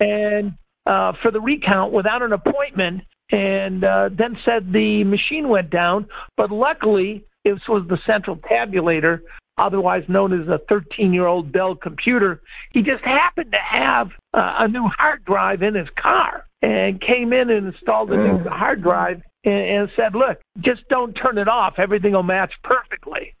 and 0.00 0.54
uh, 0.86 1.12
for 1.22 1.30
the 1.30 1.40
recount 1.40 1.92
without 1.92 2.22
an 2.22 2.32
appointment, 2.32 3.02
and 3.30 3.84
uh, 3.84 4.08
then 4.16 4.36
said 4.44 4.72
the 4.72 5.04
machine 5.04 5.48
went 5.48 5.70
down. 5.70 6.06
But 6.36 6.50
luckily, 6.50 7.24
this 7.44 7.60
was 7.68 7.86
the 7.88 7.98
central 8.04 8.36
tabulator 8.36 9.20
otherwise 9.60 10.02
known 10.08 10.40
as 10.40 10.48
a 10.48 10.58
13 10.68 11.12
year 11.12 11.26
old 11.26 11.52
Dell 11.52 11.74
computer. 11.76 12.40
He 12.72 12.82
just 12.82 13.04
happened 13.04 13.52
to 13.52 13.58
have 13.58 14.08
uh, 14.34 14.54
a 14.60 14.68
new 14.68 14.88
hard 14.98 15.24
drive 15.24 15.62
in 15.62 15.74
his 15.74 15.88
car 16.00 16.44
and 16.62 17.00
came 17.00 17.32
in 17.32 17.50
and 17.50 17.72
installed 17.72 18.10
a 18.10 18.16
new 18.16 18.38
mm. 18.38 18.48
hard 18.48 18.82
drive 18.82 19.22
and, 19.44 19.54
and 19.54 19.88
said, 19.96 20.14
Look, 20.14 20.38
just 20.60 20.88
don't 20.88 21.12
turn 21.14 21.38
it 21.38 21.48
off. 21.48 21.74
Everything 21.78 22.12
will 22.12 22.22
match 22.22 22.52
perfectly. 22.64 23.34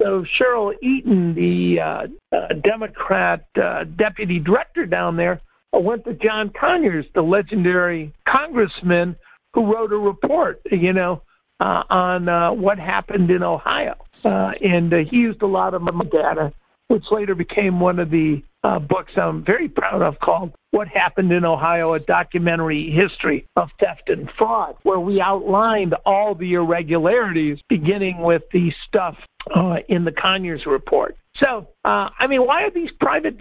So 0.00 0.24
Sherole 0.38 0.74
Eaton, 0.82 1.34
the 1.34 1.80
uh, 1.80 2.36
uh, 2.36 2.48
Democrat 2.62 3.46
uh, 3.62 3.84
deputy 3.96 4.38
director 4.38 4.84
down 4.84 5.16
there, 5.16 5.40
uh, 5.74 5.80
went 5.80 6.04
to 6.04 6.12
John 6.14 6.52
Conyers, 6.58 7.06
the 7.14 7.22
legendary 7.22 8.12
congressman 8.28 9.16
who 9.54 9.72
wrote 9.72 9.92
a 9.92 9.96
report, 9.96 10.60
you 10.70 10.92
know, 10.92 11.22
uh, 11.60 11.82
on 11.88 12.28
uh, 12.28 12.52
what 12.52 12.78
happened 12.78 13.30
in 13.30 13.42
Ohio 13.42 13.94
uh, 14.24 14.52
and 14.60 14.92
uh, 14.92 14.98
he 15.10 15.16
used 15.16 15.42
a 15.42 15.46
lot 15.46 15.74
of 15.74 15.82
my 15.82 16.04
data, 16.04 16.52
which 16.88 17.04
later 17.10 17.34
became 17.34 17.80
one 17.80 17.98
of 17.98 18.10
the 18.10 18.42
uh, 18.64 18.78
books 18.78 19.12
I'm 19.16 19.44
very 19.44 19.68
proud 19.68 20.02
of 20.02 20.18
called 20.18 20.52
What 20.72 20.88
Happened 20.88 21.32
in 21.32 21.44
Ohio, 21.44 21.94
a 21.94 22.00
documentary 22.00 22.90
history 22.90 23.46
of 23.56 23.68
theft 23.78 24.08
and 24.08 24.28
fraud, 24.36 24.76
where 24.82 24.98
we 24.98 25.20
outlined 25.20 25.94
all 26.04 26.34
the 26.34 26.54
irregularities, 26.54 27.58
beginning 27.68 28.22
with 28.22 28.42
the 28.52 28.72
stuff 28.88 29.16
uh, 29.54 29.76
in 29.88 30.04
the 30.04 30.12
Conyers 30.12 30.66
report. 30.66 31.16
So, 31.38 31.68
uh, 31.84 32.08
I 32.18 32.26
mean, 32.28 32.44
why 32.46 32.62
are 32.62 32.70
these 32.70 32.90
private? 32.98 33.38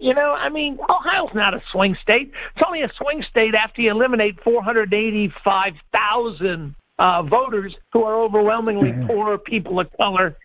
You 0.00 0.14
know, 0.14 0.32
I 0.32 0.48
mean, 0.48 0.78
Ohio's 0.82 1.34
not 1.34 1.52
a 1.54 1.62
swing 1.70 1.94
state. 2.02 2.32
It's 2.56 2.64
only 2.66 2.80
a 2.82 2.90
swing 2.98 3.22
state 3.30 3.54
after 3.54 3.82
you 3.82 3.90
eliminate 3.90 4.40
485,000 4.42 6.74
uh, 7.02 7.22
voters 7.22 7.74
who 7.92 8.04
are 8.04 8.16
overwhelmingly 8.22 8.92
poor 9.06 9.36
people 9.36 9.80
of 9.80 9.88
color 9.96 10.36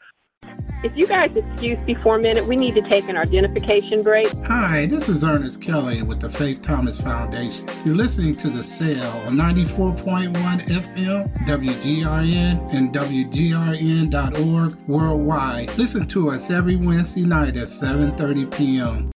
if 0.83 0.95
you 0.95 1.07
guys 1.07 1.35
excuse 1.35 1.79
me 1.79 1.95
for 1.95 2.17
a 2.17 2.21
minute, 2.21 2.45
we 2.45 2.55
need 2.55 2.75
to 2.75 2.87
take 2.87 3.09
an 3.09 3.17
identification 3.17 4.03
break. 4.03 4.27
Hi, 4.45 4.85
this 4.85 5.09
is 5.09 5.23
Ernest 5.23 5.59
Kelly 5.59 6.03
with 6.03 6.19
the 6.19 6.29
Faith 6.29 6.61
Thomas 6.61 7.01
Foundation. 7.01 7.67
You're 7.83 7.95
listening 7.95 8.35
to 8.35 8.49
The 8.49 8.63
Cell 8.63 9.17
on 9.25 9.33
94.1 9.33 10.33
FM, 10.33 11.47
WGRN, 11.47 12.73
and 12.73 12.93
WGRN.org 12.93 14.75
worldwide. 14.87 15.77
Listen 15.77 16.05
to 16.07 16.29
us 16.29 16.51
every 16.51 16.75
Wednesday 16.75 17.23
night 17.23 17.57
at 17.57 17.67
7.30 17.67 18.55
p.m. 18.55 19.11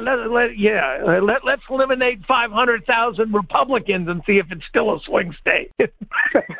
Let, 0.00 0.30
let, 0.30 0.58
yeah. 0.58 0.98
Uh, 1.06 1.22
let, 1.22 1.44
let's 1.44 1.62
eliminate 1.70 2.20
500,000 2.26 3.32
Republicans 3.32 4.08
and 4.08 4.22
see 4.26 4.34
if 4.34 4.46
it's 4.50 4.64
still 4.68 4.94
a 4.94 4.98
swing 5.06 5.34
state. 5.40 5.70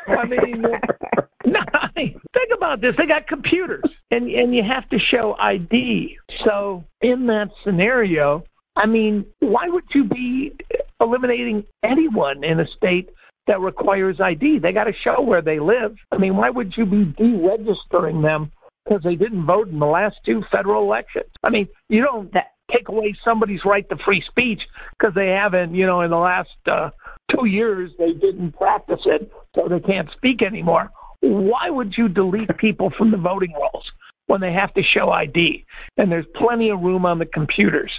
I 0.07 0.25
mean, 0.25 0.65
uh, 0.65 1.21
no, 1.45 1.59
think 1.95 2.17
about 2.55 2.81
this. 2.81 2.93
They 2.97 3.05
got 3.05 3.27
computers, 3.27 3.83
and 4.11 4.29
and 4.29 4.53
you 4.55 4.63
have 4.63 4.87
to 4.89 4.97
show 4.99 5.35
ID. 5.39 6.17
So 6.45 6.83
in 7.01 7.27
that 7.27 7.49
scenario, 7.63 8.43
I 8.75 8.85
mean, 8.85 9.25
why 9.39 9.67
would 9.67 9.83
you 9.93 10.05
be 10.05 10.53
eliminating 10.99 11.63
anyone 11.83 12.43
in 12.43 12.59
a 12.59 12.67
state 12.77 13.09
that 13.47 13.59
requires 13.59 14.19
ID? 14.21 14.59
They 14.59 14.71
got 14.71 14.85
to 14.85 14.93
show 15.03 15.21
where 15.21 15.41
they 15.41 15.59
live. 15.59 15.95
I 16.11 16.17
mean, 16.17 16.35
why 16.35 16.49
would 16.49 16.73
you 16.77 16.85
be 16.85 17.05
deregistering 17.19 18.21
them 18.21 18.51
because 18.85 19.03
they 19.03 19.15
didn't 19.15 19.45
vote 19.45 19.69
in 19.69 19.79
the 19.79 19.85
last 19.85 20.17
two 20.25 20.43
federal 20.51 20.83
elections? 20.83 21.29
I 21.43 21.49
mean, 21.49 21.67
you 21.89 22.01
don't 22.01 22.31
take 22.73 22.89
away 22.89 23.15
somebody's 23.23 23.61
right 23.65 23.87
to 23.89 23.95
free 24.05 24.23
speech 24.27 24.61
because 24.97 25.13
they 25.15 25.27
haven't, 25.27 25.75
you 25.75 25.85
know, 25.85 26.01
in 26.01 26.11
the 26.11 26.17
last 26.17 26.49
uh, 26.71 26.89
two 27.35 27.45
years 27.45 27.91
they 27.97 28.13
didn't 28.13 28.53
practice 28.53 29.01
it, 29.05 29.31
so 29.55 29.67
they 29.67 29.79
can't 29.79 30.09
speak 30.17 30.41
anymore 30.41 30.91
why 31.21 31.69
would 31.69 31.93
you 31.97 32.09
delete 32.09 32.55
people 32.57 32.91
from 32.97 33.11
the 33.11 33.17
voting 33.17 33.53
rolls 33.53 33.85
when 34.27 34.41
they 34.41 34.51
have 34.51 34.73
to 34.73 34.81
show 34.81 35.09
ID? 35.09 35.65
And 35.97 36.11
there's 36.11 36.25
plenty 36.35 36.69
of 36.69 36.81
room 36.81 37.05
on 37.05 37.19
the 37.19 37.25
computers 37.25 37.91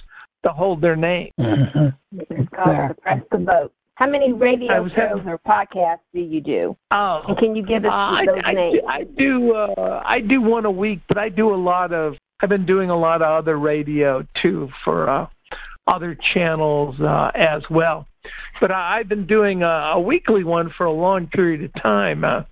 to 0.45 0.53
hold 0.53 0.81
their 0.81 0.97
name. 0.97 1.31
Mm-hmm. 1.39 2.19
It's 2.19 2.49
called 2.55 2.91
the 2.91 2.95
press 3.01 3.21
to 3.33 3.39
vote. 3.39 3.73
How 3.95 4.09
many 4.09 4.33
radio 4.33 4.89
shows 4.89 4.91
having, 4.97 5.29
or 5.29 5.39
podcasts 5.39 6.01
do 6.13 6.21
you 6.21 6.41
do? 6.41 6.77
Oh, 6.91 7.21
and 7.29 7.39
can 7.39 7.55
you 7.55 7.65
give 7.65 7.85
us 7.85 7.93
uh, 7.93 8.17
those 8.27 8.43
I, 8.45 8.53
names? 8.53 8.79
I, 8.89 8.93
I 8.93 9.05
do. 9.05 9.55
Uh, 9.55 10.03
I 10.05 10.21
do 10.21 10.43
one 10.43 10.65
a 10.65 10.71
week, 10.71 11.01
but 11.09 11.19
I 11.19 11.29
do 11.29 11.55
a 11.55 11.57
lot 11.57 11.93
of. 11.93 12.15
I've 12.43 12.49
been 12.49 12.67
doing 12.67 12.91
a 12.91 12.99
lot 12.99 13.23
of 13.23 13.29
other 13.29 13.57
radio 13.57 14.27
too 14.43 14.69
for 14.85 15.09
uh, 15.09 15.27
other 15.87 16.17
channels 16.35 16.97
uh, 17.01 17.31
as 17.35 17.63
well. 17.71 18.07
But 18.61 18.73
I, 18.73 18.99
I've 18.99 19.09
been 19.09 19.27
doing 19.27 19.63
a, 19.63 19.93
a 19.95 20.01
weekly 20.01 20.45
one 20.45 20.73
for 20.77 20.85
a 20.85 20.93
long 20.93 21.29
period 21.29 21.63
of 21.63 21.83
time. 21.83 22.25
Uh, 22.25 22.43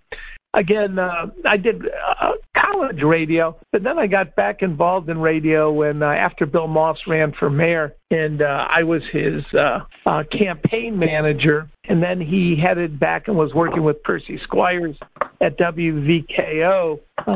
again, 0.55 0.99
uh, 0.99 1.27
I 1.47 1.57
did 1.57 1.83
uh, 1.87 2.33
college 2.57 3.03
radio, 3.03 3.57
but 3.73 3.83
then 3.83 3.99
I 3.99 4.07
got 4.07 4.37
back 4.37 4.63
involved 4.63 5.09
in 5.09 5.19
radio 5.19 5.73
when 5.73 6.03
uh, 6.03 6.07
after 6.07 6.47
Bill 6.47 6.67
Moss 6.67 6.99
ran 7.07 7.33
for 7.39 7.51
mayor, 7.51 7.95
and 8.11 8.43
uh, 8.43 8.67
I 8.71 8.83
was 8.83 9.03
his 9.13 9.43
uh, 9.59 9.81
uh, 10.07 10.23
campaign 10.31 10.99
manager. 10.99 11.69
And 11.89 12.01
then 12.01 12.21
he 12.21 12.57
headed 12.57 13.01
back 13.01 13.27
and 13.27 13.37
was 13.37 13.53
working 13.55 13.83
with 13.83 14.01
Percy 14.05 14.39
Squires 14.45 14.97
at 15.41 15.59
WVKO, 15.59 17.01
uh, 17.27 17.31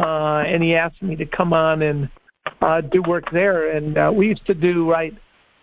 and 0.46 0.62
he 0.62 0.76
asked 0.76 1.02
me 1.02 1.16
to 1.16 1.26
come 1.26 1.52
on 1.52 1.82
and 1.82 2.08
uh, 2.64 2.80
do 2.80 3.02
work 3.06 3.24
there. 3.32 3.76
And 3.76 3.96
uh, 3.98 4.12
we 4.14 4.28
used 4.28 4.46
to 4.46 4.54
do 4.54 4.90
right 4.90 5.14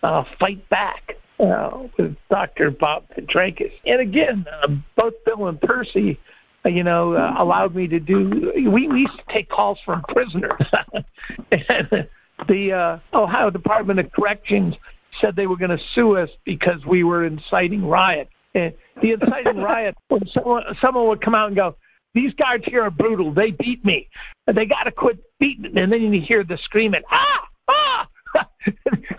uh, 0.03 0.23
fight 0.39 0.67
back. 0.69 1.13
Uh, 1.39 1.87
with 1.97 2.15
Dr. 2.29 2.69
Bob 2.69 3.05
Fitrakis. 3.17 3.71
And 3.83 3.99
again, 3.99 4.45
uh, 4.61 4.67
both 4.95 5.13
Bill 5.25 5.47
and 5.47 5.59
Percy 5.59 6.19
you 6.65 6.83
know, 6.83 7.13
uh, 7.13 7.41
allowed 7.41 7.75
me 7.75 7.87
to 7.87 7.99
do. 7.99 8.51
We, 8.55 8.87
we 8.87 8.99
used 8.99 9.17
to 9.17 9.33
take 9.33 9.49
calls 9.49 9.79
from 9.85 10.03
prisoners. 10.09 10.61
and 11.51 12.07
the 12.47 12.99
uh, 13.13 13.17
Ohio 13.17 13.49
Department 13.49 13.99
of 13.99 14.11
Corrections 14.11 14.75
said 15.19 15.35
they 15.35 15.47
were 15.47 15.57
going 15.57 15.71
to 15.71 15.83
sue 15.95 16.17
us 16.17 16.29
because 16.45 16.85
we 16.87 17.03
were 17.03 17.25
inciting 17.25 17.85
riot. 17.85 18.29
And 18.53 18.73
the 19.01 19.13
inciting 19.13 19.61
riot, 19.61 19.95
when 20.09 20.21
someone 20.33 20.63
someone 20.81 21.07
would 21.07 21.21
come 21.21 21.35
out 21.35 21.47
and 21.47 21.55
go, 21.55 21.75
"These 22.13 22.33
guards 22.35 22.63
here 22.65 22.83
are 22.83 22.91
brutal. 22.91 23.33
They 23.33 23.51
beat 23.51 23.83
me. 23.85 24.07
And 24.47 24.57
they 24.57 24.65
got 24.65 24.83
to 24.83 24.91
quit 24.91 25.19
beating." 25.39 25.77
And 25.77 25.91
then 25.91 26.01
you 26.01 26.21
hear 26.21 26.43
the 26.43 26.57
screaming, 26.63 27.01
"Ah, 27.11 27.47
ah!" 27.67 28.07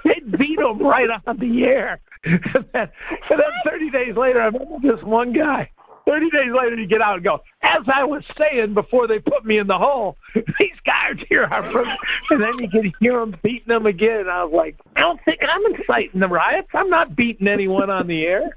They'd 0.04 0.38
beat 0.38 0.58
them 0.58 0.78
right 0.80 1.08
on 1.26 1.38
the 1.38 1.64
air. 1.64 2.00
and, 2.24 2.40
then, 2.72 2.88
and 3.30 3.40
then 3.40 3.52
30 3.64 3.90
days 3.90 4.16
later, 4.16 4.40
I 4.40 4.46
remember 4.46 4.78
this 4.82 5.02
one 5.02 5.32
guy 5.32 5.68
30 6.06 6.30
days 6.30 6.50
later, 6.54 6.76
you 6.76 6.86
get 6.86 7.00
out 7.00 7.16
and 7.16 7.24
go, 7.24 7.40
as 7.62 7.82
I 7.94 8.04
was 8.04 8.22
saying 8.38 8.74
before 8.74 9.06
they 9.06 9.18
put 9.18 9.44
me 9.44 9.58
in 9.58 9.66
the 9.66 9.78
hole, 9.78 10.16
these 10.34 10.78
guys 10.84 11.22
here 11.28 11.44
are 11.44 11.70
from, 11.72 11.86
and 12.30 12.40
then 12.40 12.58
you 12.58 12.68
can 12.68 12.92
hear 13.00 13.20
them 13.20 13.36
beating 13.42 13.68
them 13.68 13.86
again. 13.86 14.24
I 14.30 14.44
was 14.44 14.52
like, 14.54 14.76
I 14.96 15.00
don't 15.00 15.20
think 15.24 15.40
I'm 15.42 15.74
inciting 15.74 16.20
the 16.20 16.28
riots. 16.28 16.68
I'm 16.74 16.90
not 16.90 17.16
beating 17.16 17.48
anyone 17.48 17.90
on 17.90 18.06
the 18.06 18.22
air. 18.22 18.50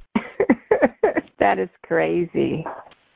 that 1.39 1.60
is 1.60 1.69
crazy. 1.84 2.65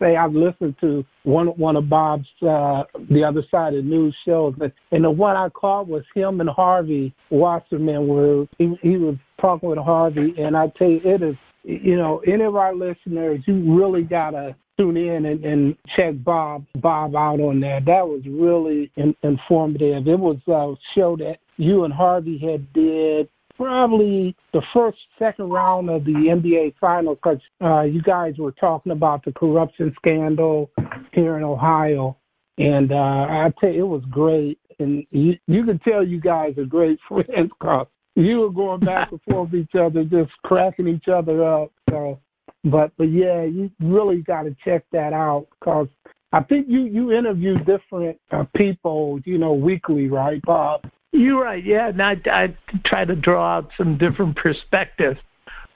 Say 0.02 0.16
I've 0.16 0.34
listened 0.34 0.76
to 0.82 1.04
one 1.24 1.48
one 1.48 1.76
of 1.76 1.90
Bob's 1.90 2.28
uh 2.42 2.84
the 3.10 3.24
other 3.24 3.44
side 3.52 3.74
of 3.74 3.84
news 3.86 4.16
shows, 4.26 4.56
and 4.92 5.04
the 5.04 5.12
one 5.12 5.36
I 5.36 5.50
caught 5.50 5.88
was 5.88 6.04
him 6.16 6.40
and 6.40 6.50
Harvey 6.50 7.14
Wasserman, 7.30 8.08
where 8.08 8.46
he, 8.58 8.76
he 8.82 8.98
was 8.98 9.16
talking 9.42 9.70
with 9.70 9.80
Harvey, 9.80 10.34
and 10.38 10.56
I 10.56 10.68
tell 10.78 10.90
you, 10.90 11.02
it 11.04 11.22
is 11.22 11.36
you 11.64 11.98
know, 11.98 12.22
any 12.26 12.44
of 12.44 12.56
our 12.56 12.74
listeners, 12.74 13.42
you 13.46 13.78
really 13.78 14.04
gotta 14.04 14.56
tune 14.78 14.98
in 14.98 15.26
and, 15.26 15.44
and 15.44 15.76
check 15.96 16.14
Bob 16.24 16.66
Bob 16.76 17.16
out 17.16 17.40
on 17.40 17.60
that. 17.62 17.82
That 17.86 18.08
was 18.08 18.22
really 18.26 18.92
in, 18.96 19.16
informative. 19.24 20.08
It 20.08 20.20
was 20.20 20.38
a 20.48 20.76
show 20.96 21.18
that 21.18 21.38
you 21.58 21.84
and 21.84 21.94
Harvey 21.94 22.38
had 22.38 22.72
did 22.74 23.28
probably 23.60 24.34
the 24.54 24.62
first 24.74 24.98
second 25.20 25.50
round 25.50 25.90
of 25.90 26.06
the 26.06 26.12
NBA 26.12 26.76
Finals 26.80 27.18
because 27.22 27.42
uh, 27.62 27.82
you 27.82 28.02
guys 28.02 28.36
were 28.38 28.54
talking 28.54 28.94
about 28.94 29.26
the 29.26 29.34
corruption 29.34 29.94
scandal 29.98 30.72
here 31.12 31.38
in 31.38 31.44
Ohio, 31.44 32.16
and 32.58 32.94
uh, 32.94 32.96
I 32.96 33.52
tell 33.60 33.70
you, 33.70 33.84
it 33.84 33.88
was 33.88 34.04
great. 34.10 34.58
And 34.80 35.06
you, 35.12 35.34
you 35.48 35.66
can 35.66 35.78
tell 35.80 36.08
you 36.08 36.22
guys 36.22 36.58
are 36.58 36.64
great 36.64 37.00
friends 37.08 37.28
because 37.60 37.88
you 38.16 38.40
were 38.40 38.50
going 38.50 38.80
back 38.80 39.12
and 39.12 39.22
forth 39.30 39.52
with 39.52 39.62
each 39.62 39.76
other, 39.76 40.06
just 40.06 40.32
cracking 40.46 40.88
each 40.88 41.10
other 41.14 41.44
up. 41.44 41.74
So, 41.90 42.18
but 42.64 42.92
but 42.98 43.12
yeah, 43.12 43.44
you 43.44 43.70
really 43.82 44.22
got 44.22 44.44
to 44.44 44.56
check 44.64 44.86
that 44.94 45.12
out 45.12 45.48
because 45.60 45.90
I 46.32 46.44
think 46.44 46.68
you 46.70 46.84
you 46.84 47.12
interview 47.12 47.58
different 47.66 48.18
uh, 48.32 48.46
people, 48.56 49.20
you 49.26 49.38
know, 49.38 49.52
weekly, 49.52 50.08
right, 50.08 50.42
Bob? 50.44 50.86
You're 51.12 51.44
right. 51.44 51.64
Yeah, 51.64 51.90
and 51.90 52.02
I, 52.02 52.14
I 52.32 52.56
try 52.86 53.06
to 53.06 53.16
draw 53.16 53.58
out 53.58 53.70
some 53.78 53.98
different 53.98 54.36
perspectives. 54.36 55.18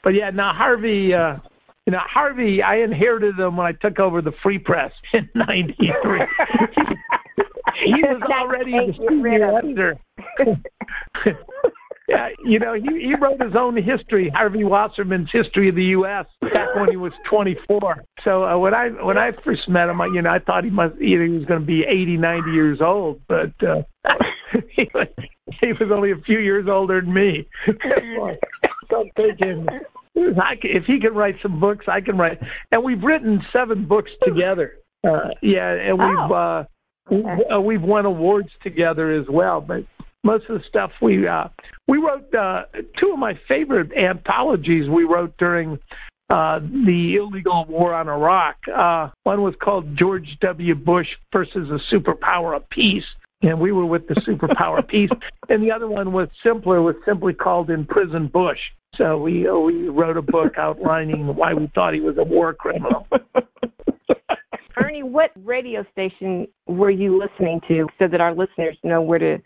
But 0.03 0.11
yeah, 0.11 0.29
now 0.29 0.53
Harvey, 0.53 1.13
uh, 1.13 1.37
you 1.85 1.91
know, 1.91 1.99
Harvey, 2.01 2.61
I 2.61 2.77
inherited 2.77 3.39
him 3.39 3.57
when 3.57 3.65
I 3.65 3.71
took 3.71 3.99
over 3.99 4.21
the 4.21 4.33
Free 4.43 4.59
Press 4.59 4.91
in 5.13 5.27
'93. 5.33 5.77
he 7.85 7.93
was 8.03 8.21
already 8.31 8.71
the 8.71 8.93
senior 9.09 9.57
editor. 9.57 9.97
Yeah, 12.09 12.29
you 12.43 12.59
know, 12.59 12.73
he 12.73 12.81
he 12.81 13.15
wrote 13.19 13.41
his 13.41 13.55
own 13.57 13.81
history, 13.81 14.29
Harvey 14.35 14.65
Wasserman's 14.65 15.29
history 15.31 15.69
of 15.69 15.75
the 15.75 15.85
U.S. 15.85 16.25
back 16.41 16.75
when 16.75 16.89
he 16.89 16.97
was 16.97 17.13
24. 17.29 18.03
So 18.25 18.43
uh, 18.43 18.57
when 18.57 18.73
I 18.73 18.89
when 18.89 19.17
I 19.17 19.31
first 19.43 19.69
met 19.69 19.87
him, 19.87 20.01
I, 20.01 20.07
you 20.07 20.21
know, 20.21 20.29
I 20.29 20.39
thought 20.39 20.65
he 20.65 20.69
must 20.69 20.95
either 21.01 21.23
he 21.23 21.29
was 21.29 21.45
going 21.45 21.61
to 21.61 21.65
be 21.65 21.83
80, 21.87 22.17
90 22.17 22.51
years 22.51 22.79
old, 22.81 23.21
but 23.29 23.53
uh, 23.65 23.83
he 24.75 24.89
was 24.93 25.07
he 25.61 25.67
was 25.73 25.91
only 25.91 26.11
a 26.11 26.17
few 26.25 26.39
years 26.39 26.67
older 26.69 27.01
than 27.01 27.13
me. 27.13 27.47
Don't 28.89 29.11
take 29.17 29.39
him. 29.39 29.67
I, 30.15 30.55
if 30.61 30.85
he 30.85 30.99
can 30.99 31.13
write 31.13 31.35
some 31.41 31.59
books, 31.59 31.85
I 31.87 32.01
can 32.01 32.17
write. 32.17 32.39
And 32.71 32.83
we've 32.83 33.01
written 33.01 33.41
seven 33.51 33.87
books 33.87 34.11
together. 34.23 34.75
Uh, 35.05 35.29
yeah, 35.41 35.71
and 35.71 35.97
we've 35.97 36.31
oh. 36.31 36.33
uh, 36.33 36.63
we've, 37.09 37.25
uh, 37.55 37.61
we've 37.61 37.81
won 37.81 38.05
awards 38.05 38.49
together 38.61 39.11
as 39.11 39.25
well. 39.29 39.59
But 39.59 39.85
most 40.23 40.45
of 40.49 40.59
the 40.59 40.63
stuff 40.67 40.91
we 41.01 41.27
uh, 41.27 41.45
we 41.87 41.97
wrote 41.97 42.33
uh, 42.33 42.63
two 42.99 43.11
of 43.13 43.19
my 43.19 43.37
favorite 43.47 43.91
anthologies 43.93 44.89
we 44.89 45.03
wrote 45.03 45.35
during 45.37 45.79
uh, 46.29 46.59
the 46.59 47.15
illegal 47.15 47.65
war 47.67 47.93
on 47.93 48.07
Iraq. 48.07 48.55
Uh, 48.73 49.09
one 49.23 49.41
was 49.41 49.53
called 49.61 49.97
George 49.97 50.37
W. 50.41 50.75
Bush 50.75 51.07
versus 51.31 51.69
a 51.69 51.93
superpower 51.93 52.55
of 52.55 52.67
peace, 52.69 53.03
and 53.43 53.59
we 53.59 53.71
were 53.71 53.85
with 53.85 54.07
the 54.07 54.15
superpower 54.27 54.79
of 54.79 54.87
peace. 54.87 55.09
And 55.49 55.61
the 55.61 55.71
other 55.71 55.87
one 55.87 56.13
was 56.13 56.29
simpler, 56.43 56.81
was 56.81 56.95
simply 57.05 57.33
called 57.33 57.69
Imprison 57.69 58.27
Bush. 58.27 58.59
So 58.95 59.17
we 59.17 59.47
uh, 59.47 59.55
we 59.55 59.89
wrote 59.89 60.17
a 60.17 60.21
book 60.21 60.53
outlining 60.57 61.35
why 61.35 61.53
we 61.53 61.69
thought 61.73 61.93
he 61.93 61.99
was 61.99 62.17
a 62.17 62.23
war 62.23 62.53
criminal. 62.53 63.07
Ernie, 64.77 65.03
what 65.03 65.31
radio 65.43 65.85
station 65.91 66.47
were 66.67 66.91
you 66.91 67.19
listening 67.19 67.59
to 67.67 67.87
so 67.99 68.07
that 68.07 68.21
our 68.21 68.33
listeners 68.35 68.77
know 68.83 69.01
where 69.01 69.19
to 69.19 69.37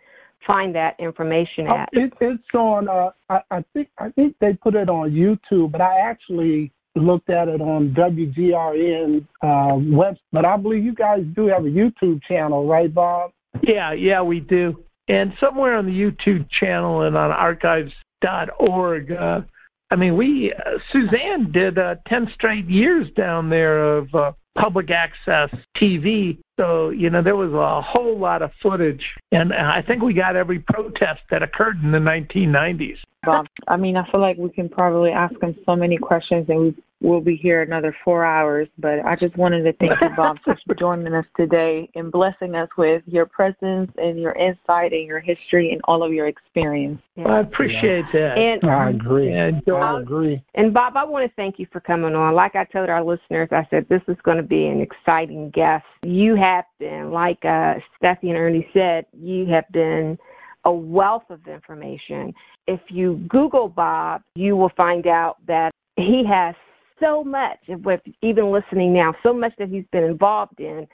find 0.46 0.76
that 0.76 0.96
information 1.00 1.68
oh, 1.70 1.78
at? 1.78 1.90
It, 1.94 2.14
it's 2.20 2.44
on. 2.54 2.90
Uh, 2.90 3.12
I, 3.30 3.40
I 3.52 3.66
think 3.74 3.88
I 3.98 4.10
think 4.10 4.36
they 4.42 4.54
put 4.54 4.76
it 4.76 4.90
on 4.90 5.12
YouTube, 5.12 5.72
but 5.72 5.82
I 5.82 6.00
actually 6.00 6.72
looked 6.96 7.30
at 7.30 7.48
it 7.48 7.62
on 7.62 7.94
WGRN 7.94 9.26
uh, 9.42 9.78
web, 9.96 10.16
but 10.32 10.46
I 10.46 10.58
believe 10.58 10.84
you 10.84 10.96
guys 10.96 11.24
do 11.36 11.48
have 11.48 11.64
a 11.64 11.70
YouTube 11.70 12.22
channel, 12.28 12.68
right, 12.68 12.94
Bob? 12.94 13.32
Yeah, 13.62 13.94
yeah, 13.94 14.22
we 14.22 14.40
do. 14.40 14.84
And 15.08 15.34
somewhere 15.40 15.78
on 15.78 15.86
the 15.86 15.92
YouTube 15.92 16.48
channel 16.50 17.04
and 17.04 17.16
on 17.16 17.32
archives.org, 17.32 19.12
uh, 19.12 19.42
I 19.90 19.96
mean, 19.96 20.18
we 20.18 20.54
uh, 20.54 20.72
Suzanne 20.92 21.52
did 21.52 21.78
uh, 21.78 21.96
ten 22.08 22.28
straight 22.34 22.70
years 22.70 23.08
down 23.16 23.50
there 23.50 23.98
of 23.98 24.14
uh, 24.14 24.32
public 24.58 24.90
access 24.92 25.50
TV. 25.82 26.38
So 26.58 26.90
you 26.90 27.10
know 27.10 27.22
there 27.22 27.36
was 27.36 27.54
a 27.54 27.82
whole 27.82 28.18
lot 28.18 28.42
of 28.42 28.52
footage, 28.62 29.04
and 29.32 29.52
uh, 29.52 29.56
I 29.56 29.84
think 29.86 30.02
we 30.02 30.14
got 30.14 30.36
every 30.36 30.60
protest 30.60 31.22
that 31.30 31.44
occurred 31.44 31.84
in 31.84 31.92
the 31.92 32.00
1990s. 32.00 32.98
Bob, 33.24 33.46
I 33.68 33.78
mean, 33.78 33.98
I 33.98 34.10
feel 34.10 34.22
like 34.22 34.38
we 34.38 34.50
can 34.50 34.70
probably 34.70 35.12
ask 35.12 35.36
him 35.42 35.56
so 35.66 35.76
many 35.76 35.98
questions, 35.98 36.46
and 36.50 36.60
we 36.60 36.76
we'll 37.02 37.22
be 37.22 37.36
here 37.36 37.62
another 37.62 37.96
four 38.04 38.26
hours. 38.26 38.68
But 38.78 39.06
I 39.06 39.16
just 39.16 39.36
wanted 39.38 39.64
to 39.64 39.74
thank 39.74 39.94
you, 40.02 40.10
Bob, 40.16 40.38
for 40.44 40.76
joining 40.80 41.14
us 41.14 41.26
today 41.36 41.90
and 41.96 42.12
blessing 42.12 42.56
us 42.56 42.70
with 42.78 43.04
your 43.06 43.26
presence 43.26 43.92
and 43.98 44.20
your 44.20 44.34
insight 44.34 44.94
and 44.94 45.06
your 45.06 45.20
history 45.20 45.72
and 45.72 45.82
all 45.86 46.04
of 46.04 46.14
your 46.14 46.28
experience. 46.28 47.02
Well, 47.16 47.34
I 47.34 47.40
appreciate 47.42 48.06
yeah. 48.14 48.36
that. 48.36 48.38
And 48.38 48.70
I 48.70 48.90
agree. 48.92 49.32
And 49.32 49.62
uh, 49.68 49.76
I 49.76 50.02
agree. 50.02 50.44
And 50.56 50.74
Bob, 50.74 50.96
I 50.96 51.04
want 51.04 51.30
to 51.30 51.36
thank 51.36 51.60
you 51.60 51.68
for 51.72 51.80
coming 51.80 52.16
on. 52.16 52.34
Like 52.34 52.56
I 52.56 52.66
told 52.66 52.90
our 52.90 53.04
listeners, 53.04 53.50
I 53.52 53.68
said 53.70 53.88
this 53.90 54.02
is 54.08 54.18
going 54.24 54.38
to 54.38 54.44
be 54.44 54.66
an 54.66 54.82
exciting 54.82 55.52
guest. 55.52 55.86
You 56.06 56.36
have 56.36 56.47
been, 56.80 57.12
like 57.12 57.40
uh, 57.44 57.76
Steffi 58.02 58.24
and 58.30 58.38
Ernie 58.38 58.68
said, 58.74 59.06
you 59.14 59.46
have 59.48 59.66
been 59.72 60.18
a 60.66 60.72
wealth 60.72 61.24
of 61.30 61.48
information. 61.48 62.34
If 62.68 62.82
you 62.90 63.26
Google 63.30 63.70
Bob, 63.70 64.22
you 64.36 64.56
will 64.58 64.72
find 64.76 65.08
out 65.08 65.38
that 65.48 65.72
he 65.96 66.24
has 66.30 66.56
so 67.00 67.24
much, 67.24 67.58
with 67.68 68.02
even 68.22 68.52
listening 68.52 68.94
now, 68.94 69.14
so 69.24 69.32
much 69.34 69.54
that 69.60 69.70
he's 69.70 69.86
been 69.92 70.04
involved 70.04 70.60
in. 70.60 70.88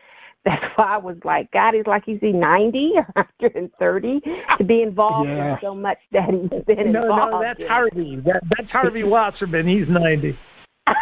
That's 0.45 0.63
why 0.75 0.95
I 0.95 0.97
was 0.97 1.15
like, 1.23 1.49
God, 1.51 1.73
he's 1.73 1.87
like, 1.87 2.03
he's 2.05 2.19
he 2.19 2.33
90 2.33 2.91
or 3.15 3.25
130 3.41 4.21
to 4.57 4.63
be 4.63 4.81
involved 4.81 5.29
Yeah. 5.29 5.53
in 5.53 5.57
so 5.61 5.73
much 5.73 5.97
that 6.11 6.29
he's 6.29 6.49
been 6.65 6.91
no, 6.91 7.03
involved 7.03 7.31
No, 7.31 7.39
no, 7.39 7.41
that's 7.41 7.59
in. 7.61 7.67
Harvey. 7.67 8.15
That, 8.25 8.41
that's 8.57 8.69
Harvey 8.69 9.03
Wasserman. 9.15 9.67
He's 9.67 9.87
90. 9.87 10.37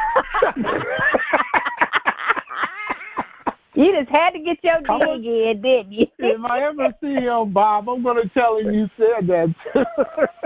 you 3.81 3.93
just 3.97 4.09
had 4.09 4.31
to 4.31 4.39
get 4.39 4.57
your 4.63 4.79
dig 4.79 5.25
in, 5.25 5.61
didn't 5.61 5.91
you? 5.91 6.07
If 6.19 6.43
I 6.45 6.63
ever 6.63 6.93
see 7.01 7.13
him, 7.13 7.53
Bob, 7.53 7.89
I'm 7.89 8.03
going 8.03 8.21
to 8.21 8.29
tell 8.29 8.57
him 8.57 8.73
you 8.73 8.87
said 8.97 9.27
that. 9.27 9.53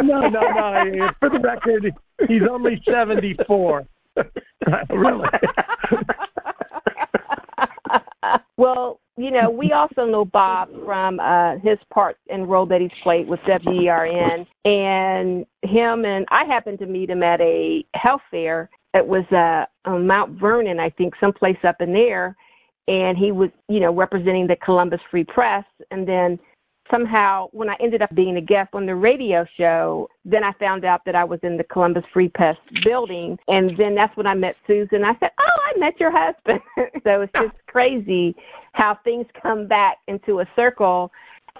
No, 0.03 0.27
no, 0.27 0.41
no. 0.41 1.09
For 1.19 1.29
the 1.29 1.39
record, 1.39 1.91
he's 2.27 2.41
only 2.49 2.81
74. 2.85 3.85
really? 4.89 5.27
well, 8.57 8.99
you 9.17 9.31
know, 9.31 9.49
we 9.49 9.71
also 9.71 10.05
know 10.05 10.25
Bob 10.25 10.69
from 10.83 11.19
uh, 11.19 11.57
his 11.59 11.77
part 11.93 12.17
and 12.29 12.49
role 12.49 12.65
that 12.65 12.81
he's 12.81 12.91
played 13.01 13.27
with 13.27 13.39
WGRN, 13.41 14.45
and 14.65 15.45
him 15.61 16.05
and 16.05 16.25
I 16.29 16.43
happened 16.45 16.79
to 16.79 16.85
meet 16.85 17.09
him 17.09 17.23
at 17.23 17.39
a 17.41 17.85
health 17.93 18.21
fair. 18.29 18.69
It 18.93 19.05
was 19.05 19.25
uh, 19.31 19.65
on 19.89 20.07
Mount 20.07 20.39
Vernon, 20.39 20.79
I 20.79 20.89
think, 20.89 21.13
someplace 21.19 21.57
up 21.67 21.77
in 21.79 21.93
there, 21.93 22.35
and 22.87 23.17
he 23.17 23.31
was, 23.31 23.49
you 23.67 23.79
know, 23.79 23.93
representing 23.93 24.47
the 24.47 24.55
Columbus 24.63 24.99
Free 25.09 25.23
Press, 25.23 25.65
and 25.91 26.07
then 26.07 26.39
somehow 26.91 27.47
when 27.51 27.69
I 27.69 27.75
ended 27.81 28.01
up 28.01 28.13
being 28.13 28.37
a 28.37 28.41
guest 28.41 28.69
on 28.73 28.85
the 28.85 28.95
radio 28.95 29.45
show, 29.57 30.07
then 30.23 30.43
I 30.43 30.51
found 30.59 30.85
out 30.85 31.01
that 31.05 31.15
I 31.15 31.23
was 31.23 31.39
in 31.43 31.57
the 31.57 31.63
Columbus 31.63 32.03
Free 32.13 32.29
Press 32.29 32.57
building. 32.83 33.37
And 33.47 33.71
then 33.77 33.95
that's 33.95 34.15
when 34.15 34.27
I 34.27 34.33
met 34.33 34.55
Susan. 34.67 35.03
I 35.03 35.13
said, 35.19 35.31
Oh, 35.39 35.75
I 35.75 35.79
met 35.79 35.99
your 35.99 36.11
husband. 36.11 36.59
so 37.03 37.21
it's 37.21 37.33
just 37.33 37.55
crazy 37.67 38.35
how 38.73 38.97
things 39.03 39.25
come 39.41 39.67
back 39.67 39.97
into 40.07 40.41
a 40.41 40.45
circle. 40.55 41.11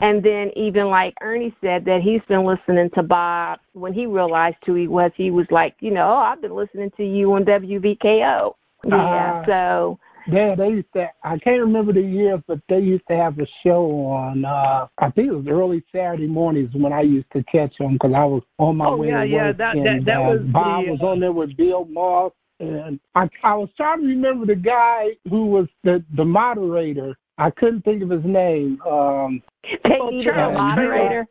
And 0.01 0.23
then 0.23 0.51
even 0.57 0.88
like 0.88 1.13
Ernie 1.21 1.55
said 1.61 1.85
that 1.85 2.01
he's 2.03 2.21
been 2.27 2.45
listening 2.45 2.89
to 2.95 3.03
Bob 3.03 3.59
when 3.73 3.93
he 3.93 4.05
realized 4.05 4.57
who 4.65 4.75
he 4.75 4.88
was, 4.88 5.11
he 5.15 5.31
was 5.31 5.47
like, 5.51 5.75
you 5.79 5.91
know, 5.91 6.05
oh, 6.05 6.17
I've 6.17 6.41
been 6.41 6.55
listening 6.55 6.91
to 6.97 7.03
you 7.03 7.33
on 7.33 7.45
WVKO. 7.45 8.53
Yeah. 8.88 8.93
Ah. 8.93 9.43
so 9.47 9.99
Yeah, 10.27 10.55
they 10.55 10.69
used 10.69 10.91
to. 10.93 11.07
I 11.23 11.38
can't 11.38 11.59
remember 11.61 11.93
the 11.93 12.01
years, 12.01 12.39
but 12.47 12.59
they 12.67 12.79
used 12.79 13.03
to 13.09 13.15
have 13.15 13.38
a 13.39 13.45
show 13.63 13.85
on. 14.07 14.43
uh 14.45 14.88
I 14.97 15.11
think 15.11 15.27
it 15.29 15.35
was 15.35 15.47
early 15.47 15.83
Saturday 15.91 16.27
mornings 16.27 16.71
when 16.73 16.91
I 16.93 17.01
used 17.01 17.31
to 17.33 17.43
catch 17.43 17.77
them 17.77 17.93
because 17.93 18.13
I 18.15 18.25
was 18.25 18.41
on 18.57 18.77
my 18.77 18.88
Oh, 18.88 18.97
way 18.97 19.09
yeah, 19.09 19.19
to 19.21 19.25
yeah, 19.27 19.45
work. 19.47 19.57
that- 19.57 19.75
and, 19.75 19.85
that- 19.85 20.05
that 20.05 20.17
uh, 20.17 20.29
was 20.29 20.39
Bob 20.51 20.85
the, 20.85 20.91
was 20.91 21.01
on 21.01 21.19
there 21.19 21.31
with 21.31 21.55
Bill 21.57 21.85
Moss, 21.85 22.31
and 22.59 22.99
I 23.13 23.29
I 23.43 23.55
was 23.55 23.69
trying 23.77 24.01
to 24.01 24.07
remember 24.07 24.45
the 24.47 24.55
guy 24.55 25.09
who 25.29 25.45
was 25.47 25.67
the 25.83 26.03
the 26.15 26.25
moderator. 26.25 27.15
I 27.38 27.49
couldn't 27.51 27.81
think 27.83 28.01
of 28.01 28.09
his 28.09 28.25
name. 28.25 28.81
Um 28.81 29.41
Peggy, 29.83 30.23
the 30.23 30.31
Charlie, 30.33 30.55
moderator. 30.55 31.27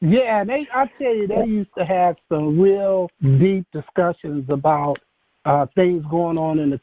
Yeah, 0.00 0.42
they 0.44 0.66
I 0.74 0.86
tell 0.98 1.14
you, 1.14 1.28
they 1.28 1.44
used 1.46 1.70
to 1.78 1.84
have 1.84 2.16
some 2.28 2.58
real 2.60 3.08
deep 3.38 3.64
discussions 3.72 4.44
about 4.48 4.96
uh 5.44 5.66
things 5.74 6.04
going 6.10 6.38
on 6.38 6.58
in 6.58 6.70
the 6.70 6.78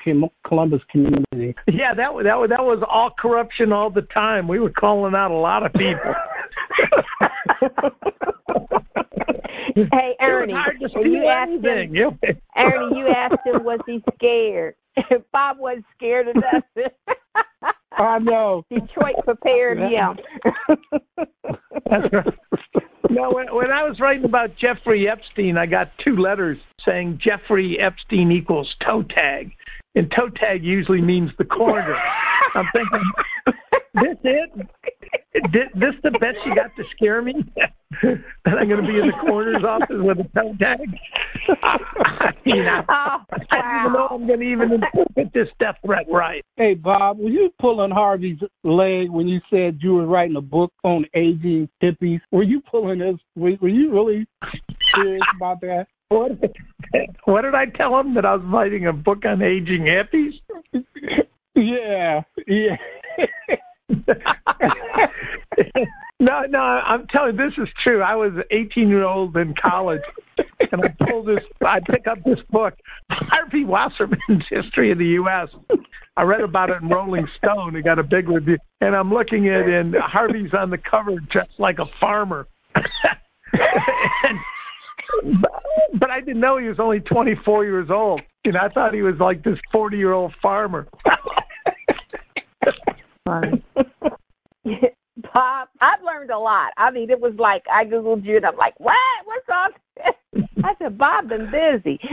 Columbus 0.45 0.81
community. 0.91 1.55
Yeah, 1.67 1.93
that 1.93 2.13
was, 2.13 2.25
that 2.25 2.37
was 2.37 2.49
that 2.49 2.63
was 2.63 2.83
all 2.89 3.11
corruption 3.17 3.71
all 3.71 3.89
the 3.89 4.01
time. 4.13 4.47
We 4.47 4.59
were 4.59 4.71
calling 4.71 5.15
out 5.15 5.31
a 5.31 5.35
lot 5.35 5.65
of 5.65 5.73
people. 5.73 6.13
hey, 9.75 10.15
It 10.19 10.21
was 10.21 10.43
Ernie, 10.43 10.53
hard 10.53 10.79
to 10.79 11.09
you 11.09 11.27
asked 11.27 11.63
him. 11.65 11.95
You- 11.95 12.17
Ernie, 12.57 12.97
you 12.97 13.07
asked 13.07 13.45
him 13.45 13.63
was 13.63 13.79
he 13.85 14.03
scared. 14.15 14.75
Bob 15.31 15.59
wasn't 15.59 15.85
scared 15.95 16.27
of 16.27 16.35
nothing. 16.35 16.91
I 17.93 18.19
know. 18.19 18.65
Detroit 18.69 19.15
prepared 19.23 19.79
him. 19.79 20.17
That's 21.89 22.13
right. 22.13 22.33
No, 23.09 23.31
when, 23.31 23.47
when 23.53 23.71
I 23.71 23.83
was 23.83 23.99
writing 23.99 24.25
about 24.25 24.55
Jeffrey 24.55 25.09
Epstein, 25.09 25.57
I 25.57 25.65
got 25.65 25.91
two 26.03 26.15
letters 26.15 26.57
saying 26.85 27.19
Jeffrey 27.23 27.77
Epstein 27.79 28.31
equals 28.31 28.73
toe 28.85 29.03
tag, 29.03 29.51
and 29.95 30.11
toe 30.15 30.29
tag 30.29 30.63
usually 30.63 31.01
means 31.01 31.31
the 31.37 31.45
corner. 31.45 31.97
I'm 32.55 32.67
thinking, 32.71 33.11
this 33.95 34.17
it? 34.23 34.51
This, 35.33 35.67
this 35.75 35.93
the 36.03 36.11
best 36.11 36.37
you 36.45 36.55
got 36.55 36.75
to 36.75 36.83
scare 36.95 37.21
me? 37.21 37.33
that 38.01 38.57
I'm 38.59 38.67
going 38.67 38.81
to 38.81 38.87
be 38.87 38.99
in 38.99 39.07
the 39.07 39.13
coroner's 39.21 39.63
office 39.63 39.97
with 39.99 40.19
a 40.19 40.23
toe 40.35 40.55
tag? 40.59 40.79
I 41.63 42.31
mean, 42.45 42.65
I, 42.65 42.83
oh, 42.89 43.35
I 43.51 43.61
don't 43.61 43.79
even 43.79 43.93
know 43.93 43.99
wow. 43.99 44.09
I'm 44.11 44.27
going 44.27 44.39
to 44.39 44.45
even 44.45 44.71
interpret 44.73 45.33
this 45.33 45.47
death 45.59 45.75
threat 45.85 46.07
right. 46.11 46.43
Hey 46.55 46.73
Bob, 46.73 47.19
were 47.19 47.29
you 47.29 47.51
pulling 47.59 47.91
Harvey's 47.91 48.39
leg 48.63 49.09
when 49.09 49.27
you 49.27 49.39
said 49.51 49.79
you 49.81 49.93
were 49.95 50.07
writing 50.07 50.35
a 50.35 50.41
book 50.41 50.73
on 50.83 51.05
aging 51.13 51.69
hippies? 51.81 52.21
Were 52.31 52.43
you 52.43 52.61
pulling 52.61 52.99
this? 52.99 53.15
Were, 53.35 53.53
were 53.61 53.69
you 53.69 53.91
really 53.93 54.25
serious 54.95 55.21
about 55.35 55.61
that? 55.61 55.87
What, 56.09 56.31
what 57.25 57.43
did 57.43 57.53
I 57.53 57.65
tell 57.65 57.99
him 57.99 58.15
that 58.15 58.25
I 58.25 58.33
was 58.33 58.43
writing 58.45 58.87
a 58.87 58.93
book 58.93 59.25
on 59.25 59.43
aging 59.43 59.83
hippies? 59.83 60.33
Yeah, 61.55 62.21
yeah. 62.47 62.77
no, 66.19 66.41
no, 66.49 66.59
I'm 66.59 67.07
telling 67.07 67.37
you, 67.37 67.49
this 67.49 67.57
is 67.57 67.69
true. 67.83 68.01
I 68.01 68.15
was 68.15 68.33
18 68.51 68.89
year 68.89 69.03
old 69.03 69.35
in 69.37 69.53
college, 69.61 70.01
and 70.71 70.81
I 70.81 71.05
pulled 71.05 71.27
this. 71.27 71.43
I 71.65 71.79
pick 71.79 72.07
up 72.07 72.23
this 72.23 72.39
book, 72.49 72.73
Harvey 73.09 73.65
Wasserman's 73.65 74.45
History 74.49 74.91
of 74.91 74.97
the 74.97 75.05
U.S. 75.05 75.49
I 76.17 76.23
read 76.23 76.41
about 76.41 76.69
it 76.69 76.81
in 76.81 76.89
Rolling 76.89 77.27
Stone. 77.37 77.75
It 77.75 77.83
got 77.83 77.99
a 77.99 78.03
big 78.03 78.29
review, 78.29 78.57
and 78.81 78.95
I'm 78.95 79.13
looking 79.13 79.47
at 79.47 79.67
it, 79.67 79.73
and 79.73 79.95
Harvey's 79.95 80.53
on 80.53 80.69
the 80.69 80.77
cover 80.77 81.15
dressed 81.31 81.59
like 81.59 81.79
a 81.79 81.85
farmer. 81.99 82.47
and, 82.75 84.39
but, 85.99 86.09
I 86.11 86.19
didn't 86.19 86.41
know 86.41 86.57
he 86.57 86.67
was 86.67 86.79
only 86.79 86.99
24 86.99 87.65
years 87.65 87.89
old. 87.89 88.21
You 88.45 88.51
know, 88.51 88.59
I 88.61 88.69
thought 88.69 88.93
he 88.93 89.01
was 89.01 89.15
like 89.19 89.43
this 89.43 89.57
40 89.71 89.97
year 89.97 90.13
old 90.13 90.33
farmer. 90.41 90.87
Funny. 93.25 93.63
Bob, 95.33 95.67
I've 95.81 96.03
learned 96.03 96.31
a 96.31 96.39
lot. 96.39 96.71
I 96.77 96.91
mean, 96.91 97.09
it 97.09 97.19
was 97.19 97.33
like 97.37 97.63
I 97.71 97.85
googled 97.85 98.25
you, 98.25 98.37
and 98.37 98.45
I'm 98.45 98.57
like, 98.57 98.79
"What? 98.79 98.95
What's 99.25 99.47
all 99.53 99.69
this?" 99.95 100.43
I 100.63 100.73
said, 100.79 100.97
"Bob 100.97 101.29
been 101.29 101.51
busy." 101.51 101.99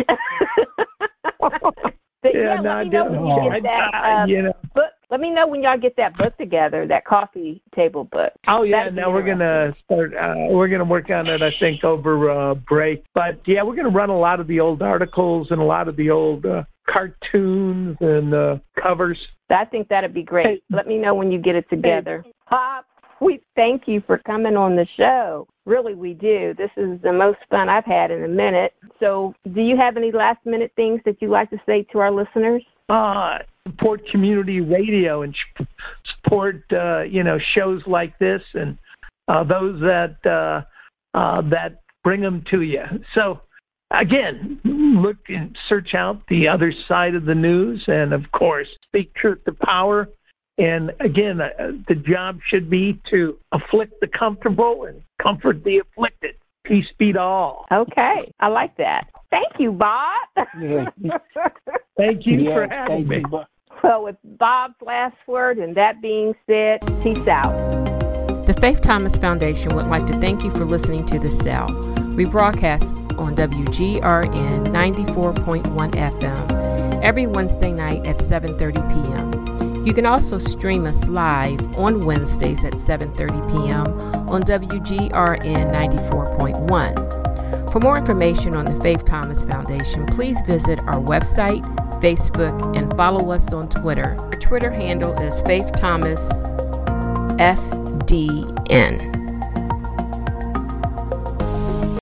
But 2.22 2.34
yeah, 2.34 2.56
no, 2.56 2.62
let 2.62 2.70
I 2.70 2.84
me 2.84 2.90
know 2.90 3.04
when 3.04 3.44
you 3.44 3.52
get 3.52 3.62
that 3.62 3.94
I- 3.94 4.22
uh, 4.22 4.26
you 4.26 4.42
know. 4.42 4.52
book. 4.74 4.84
Let 5.10 5.20
me 5.20 5.30
know 5.30 5.46
when 5.46 5.62
y'all 5.62 5.78
get 5.78 5.94
that 5.98 6.16
book 6.16 6.36
together, 6.36 6.84
that 6.88 7.04
coffee 7.04 7.62
table 7.76 8.04
book. 8.04 8.32
Oh 8.48 8.64
yeah, 8.64 8.78
That'd 8.84 8.96
now 8.96 9.12
we're 9.12 9.24
gonna 9.24 9.72
start. 9.84 10.12
Uh, 10.16 10.34
we're 10.50 10.66
gonna 10.66 10.84
work 10.84 11.10
on 11.10 11.28
it. 11.28 11.42
I 11.42 11.50
think 11.60 11.84
over 11.84 12.28
uh, 12.28 12.54
break. 12.54 13.04
But 13.14 13.40
yeah, 13.46 13.62
we're 13.62 13.76
gonna 13.76 13.90
run 13.90 14.10
a 14.10 14.18
lot 14.18 14.40
of 14.40 14.48
the 14.48 14.58
old 14.58 14.82
articles 14.82 15.48
and 15.50 15.60
a 15.60 15.64
lot 15.64 15.86
of 15.86 15.94
the 15.94 16.10
old 16.10 16.44
uh, 16.44 16.64
cartoons 16.88 17.96
and 18.00 18.34
uh, 18.34 18.56
covers. 18.82 19.18
I 19.48 19.64
think 19.64 19.86
that'd 19.88 20.12
be 20.12 20.24
great. 20.24 20.46
Hey. 20.46 20.62
Let 20.70 20.88
me 20.88 20.98
know 20.98 21.14
when 21.14 21.30
you 21.30 21.38
get 21.38 21.54
it 21.54 21.70
together. 21.70 22.24
Bob, 22.50 22.84
we 23.20 23.40
thank 23.54 23.82
you 23.86 24.02
for 24.06 24.18
coming 24.18 24.56
on 24.56 24.76
the 24.76 24.86
show. 24.96 25.46
Really, 25.64 25.94
we 25.94 26.14
do. 26.14 26.54
This 26.56 26.70
is 26.76 27.00
the 27.02 27.12
most 27.12 27.38
fun 27.50 27.68
I've 27.68 27.84
had 27.84 28.10
in 28.10 28.24
a 28.24 28.28
minute. 28.28 28.72
So, 29.00 29.34
do 29.52 29.60
you 29.60 29.76
have 29.76 29.96
any 29.96 30.12
last 30.12 30.44
minute 30.44 30.72
things 30.76 31.00
that 31.04 31.20
you'd 31.20 31.30
like 31.30 31.50
to 31.50 31.58
say 31.66 31.84
to 31.92 31.98
our 31.98 32.12
listeners? 32.12 32.62
Uh, 32.88 33.38
support 33.66 34.00
community 34.10 34.60
radio 34.60 35.22
and 35.22 35.34
support, 36.14 36.62
uh, 36.72 37.02
you 37.02 37.24
know, 37.24 37.38
shows 37.54 37.82
like 37.86 38.16
this 38.18 38.42
and 38.54 38.78
uh, 39.28 39.42
those 39.42 39.80
that 39.80 40.16
uh, 40.24 41.18
uh, 41.18 41.42
that 41.50 41.82
bring 42.04 42.20
them 42.20 42.44
to 42.50 42.62
you. 42.62 42.82
So, 43.14 43.40
again, 43.90 44.60
look 44.64 45.16
and 45.28 45.56
search 45.68 45.94
out 45.94 46.22
the 46.28 46.46
other 46.46 46.72
side 46.86 47.14
of 47.14 47.24
the 47.24 47.34
news, 47.34 47.82
and 47.88 48.12
of 48.12 48.22
course, 48.32 48.68
speak 48.86 49.12
truth 49.14 49.44
to 49.46 49.52
power. 49.52 50.08
And 50.58 50.90
again, 51.00 51.40
uh, 51.40 51.72
the 51.86 51.94
job 51.94 52.38
should 52.48 52.70
be 52.70 53.00
to 53.10 53.36
afflict 53.52 53.94
the 54.00 54.06
comfortable 54.06 54.86
and 54.86 55.02
comfort 55.22 55.62
the 55.64 55.78
afflicted. 55.78 56.36
Peace 56.64 56.86
be 56.98 57.12
to 57.12 57.20
all. 57.20 57.66
Okay, 57.70 58.32
I 58.40 58.48
like 58.48 58.76
that. 58.76 59.08
Thank 59.30 59.52
you, 59.58 59.70
Bob. 59.70 60.16
thank 61.96 62.26
you 62.26 62.40
yeah, 62.40 62.54
for 62.54 62.66
having 62.68 63.06
me. 63.06 63.18
You, 63.18 63.40
well, 63.84 64.02
with 64.02 64.16
Bob's 64.24 64.74
last 64.80 65.16
word, 65.28 65.58
and 65.58 65.76
that 65.76 66.00
being 66.02 66.34
said, 66.46 66.80
peace 67.02 67.28
out. 67.28 67.54
The 68.46 68.54
Faith 68.60 68.80
Thomas 68.80 69.16
Foundation 69.16 69.76
would 69.76 69.86
like 69.86 70.06
to 70.06 70.18
thank 70.18 70.42
you 70.42 70.50
for 70.52 70.64
listening 70.64 71.06
to 71.06 71.18
The 71.18 71.30
Cell. 71.30 71.68
We 72.16 72.24
broadcast 72.24 72.94
on 73.18 73.36
WGRN 73.36 74.68
94.1 74.68 75.90
FM 75.92 77.02
every 77.02 77.26
Wednesday 77.26 77.72
night 77.72 78.06
at 78.06 78.18
7:30 78.18 78.74
p.m. 78.92 79.25
You 79.86 79.94
can 79.94 80.04
also 80.04 80.36
stream 80.38 80.84
us 80.84 81.08
live 81.08 81.60
on 81.78 82.04
Wednesdays 82.04 82.64
at 82.64 82.72
7:30 82.72 83.52
p.m. 83.52 83.86
on 84.28 84.42
WGRN 84.42 85.70
94.1. 85.70 87.72
For 87.72 87.78
more 87.78 87.96
information 87.96 88.56
on 88.56 88.64
the 88.64 88.74
Faith 88.80 89.04
Thomas 89.04 89.44
Foundation, 89.44 90.04
please 90.06 90.40
visit 90.44 90.80
our 90.80 91.00
website, 91.00 91.62
Facebook, 92.02 92.76
and 92.76 92.92
follow 92.96 93.30
us 93.30 93.52
on 93.52 93.68
Twitter. 93.68 94.16
Our 94.18 94.32
Twitter 94.32 94.72
handle 94.72 95.12
is 95.20 95.40
Faith 95.42 95.70
Thomas 95.76 96.42
FDN. 97.38 99.25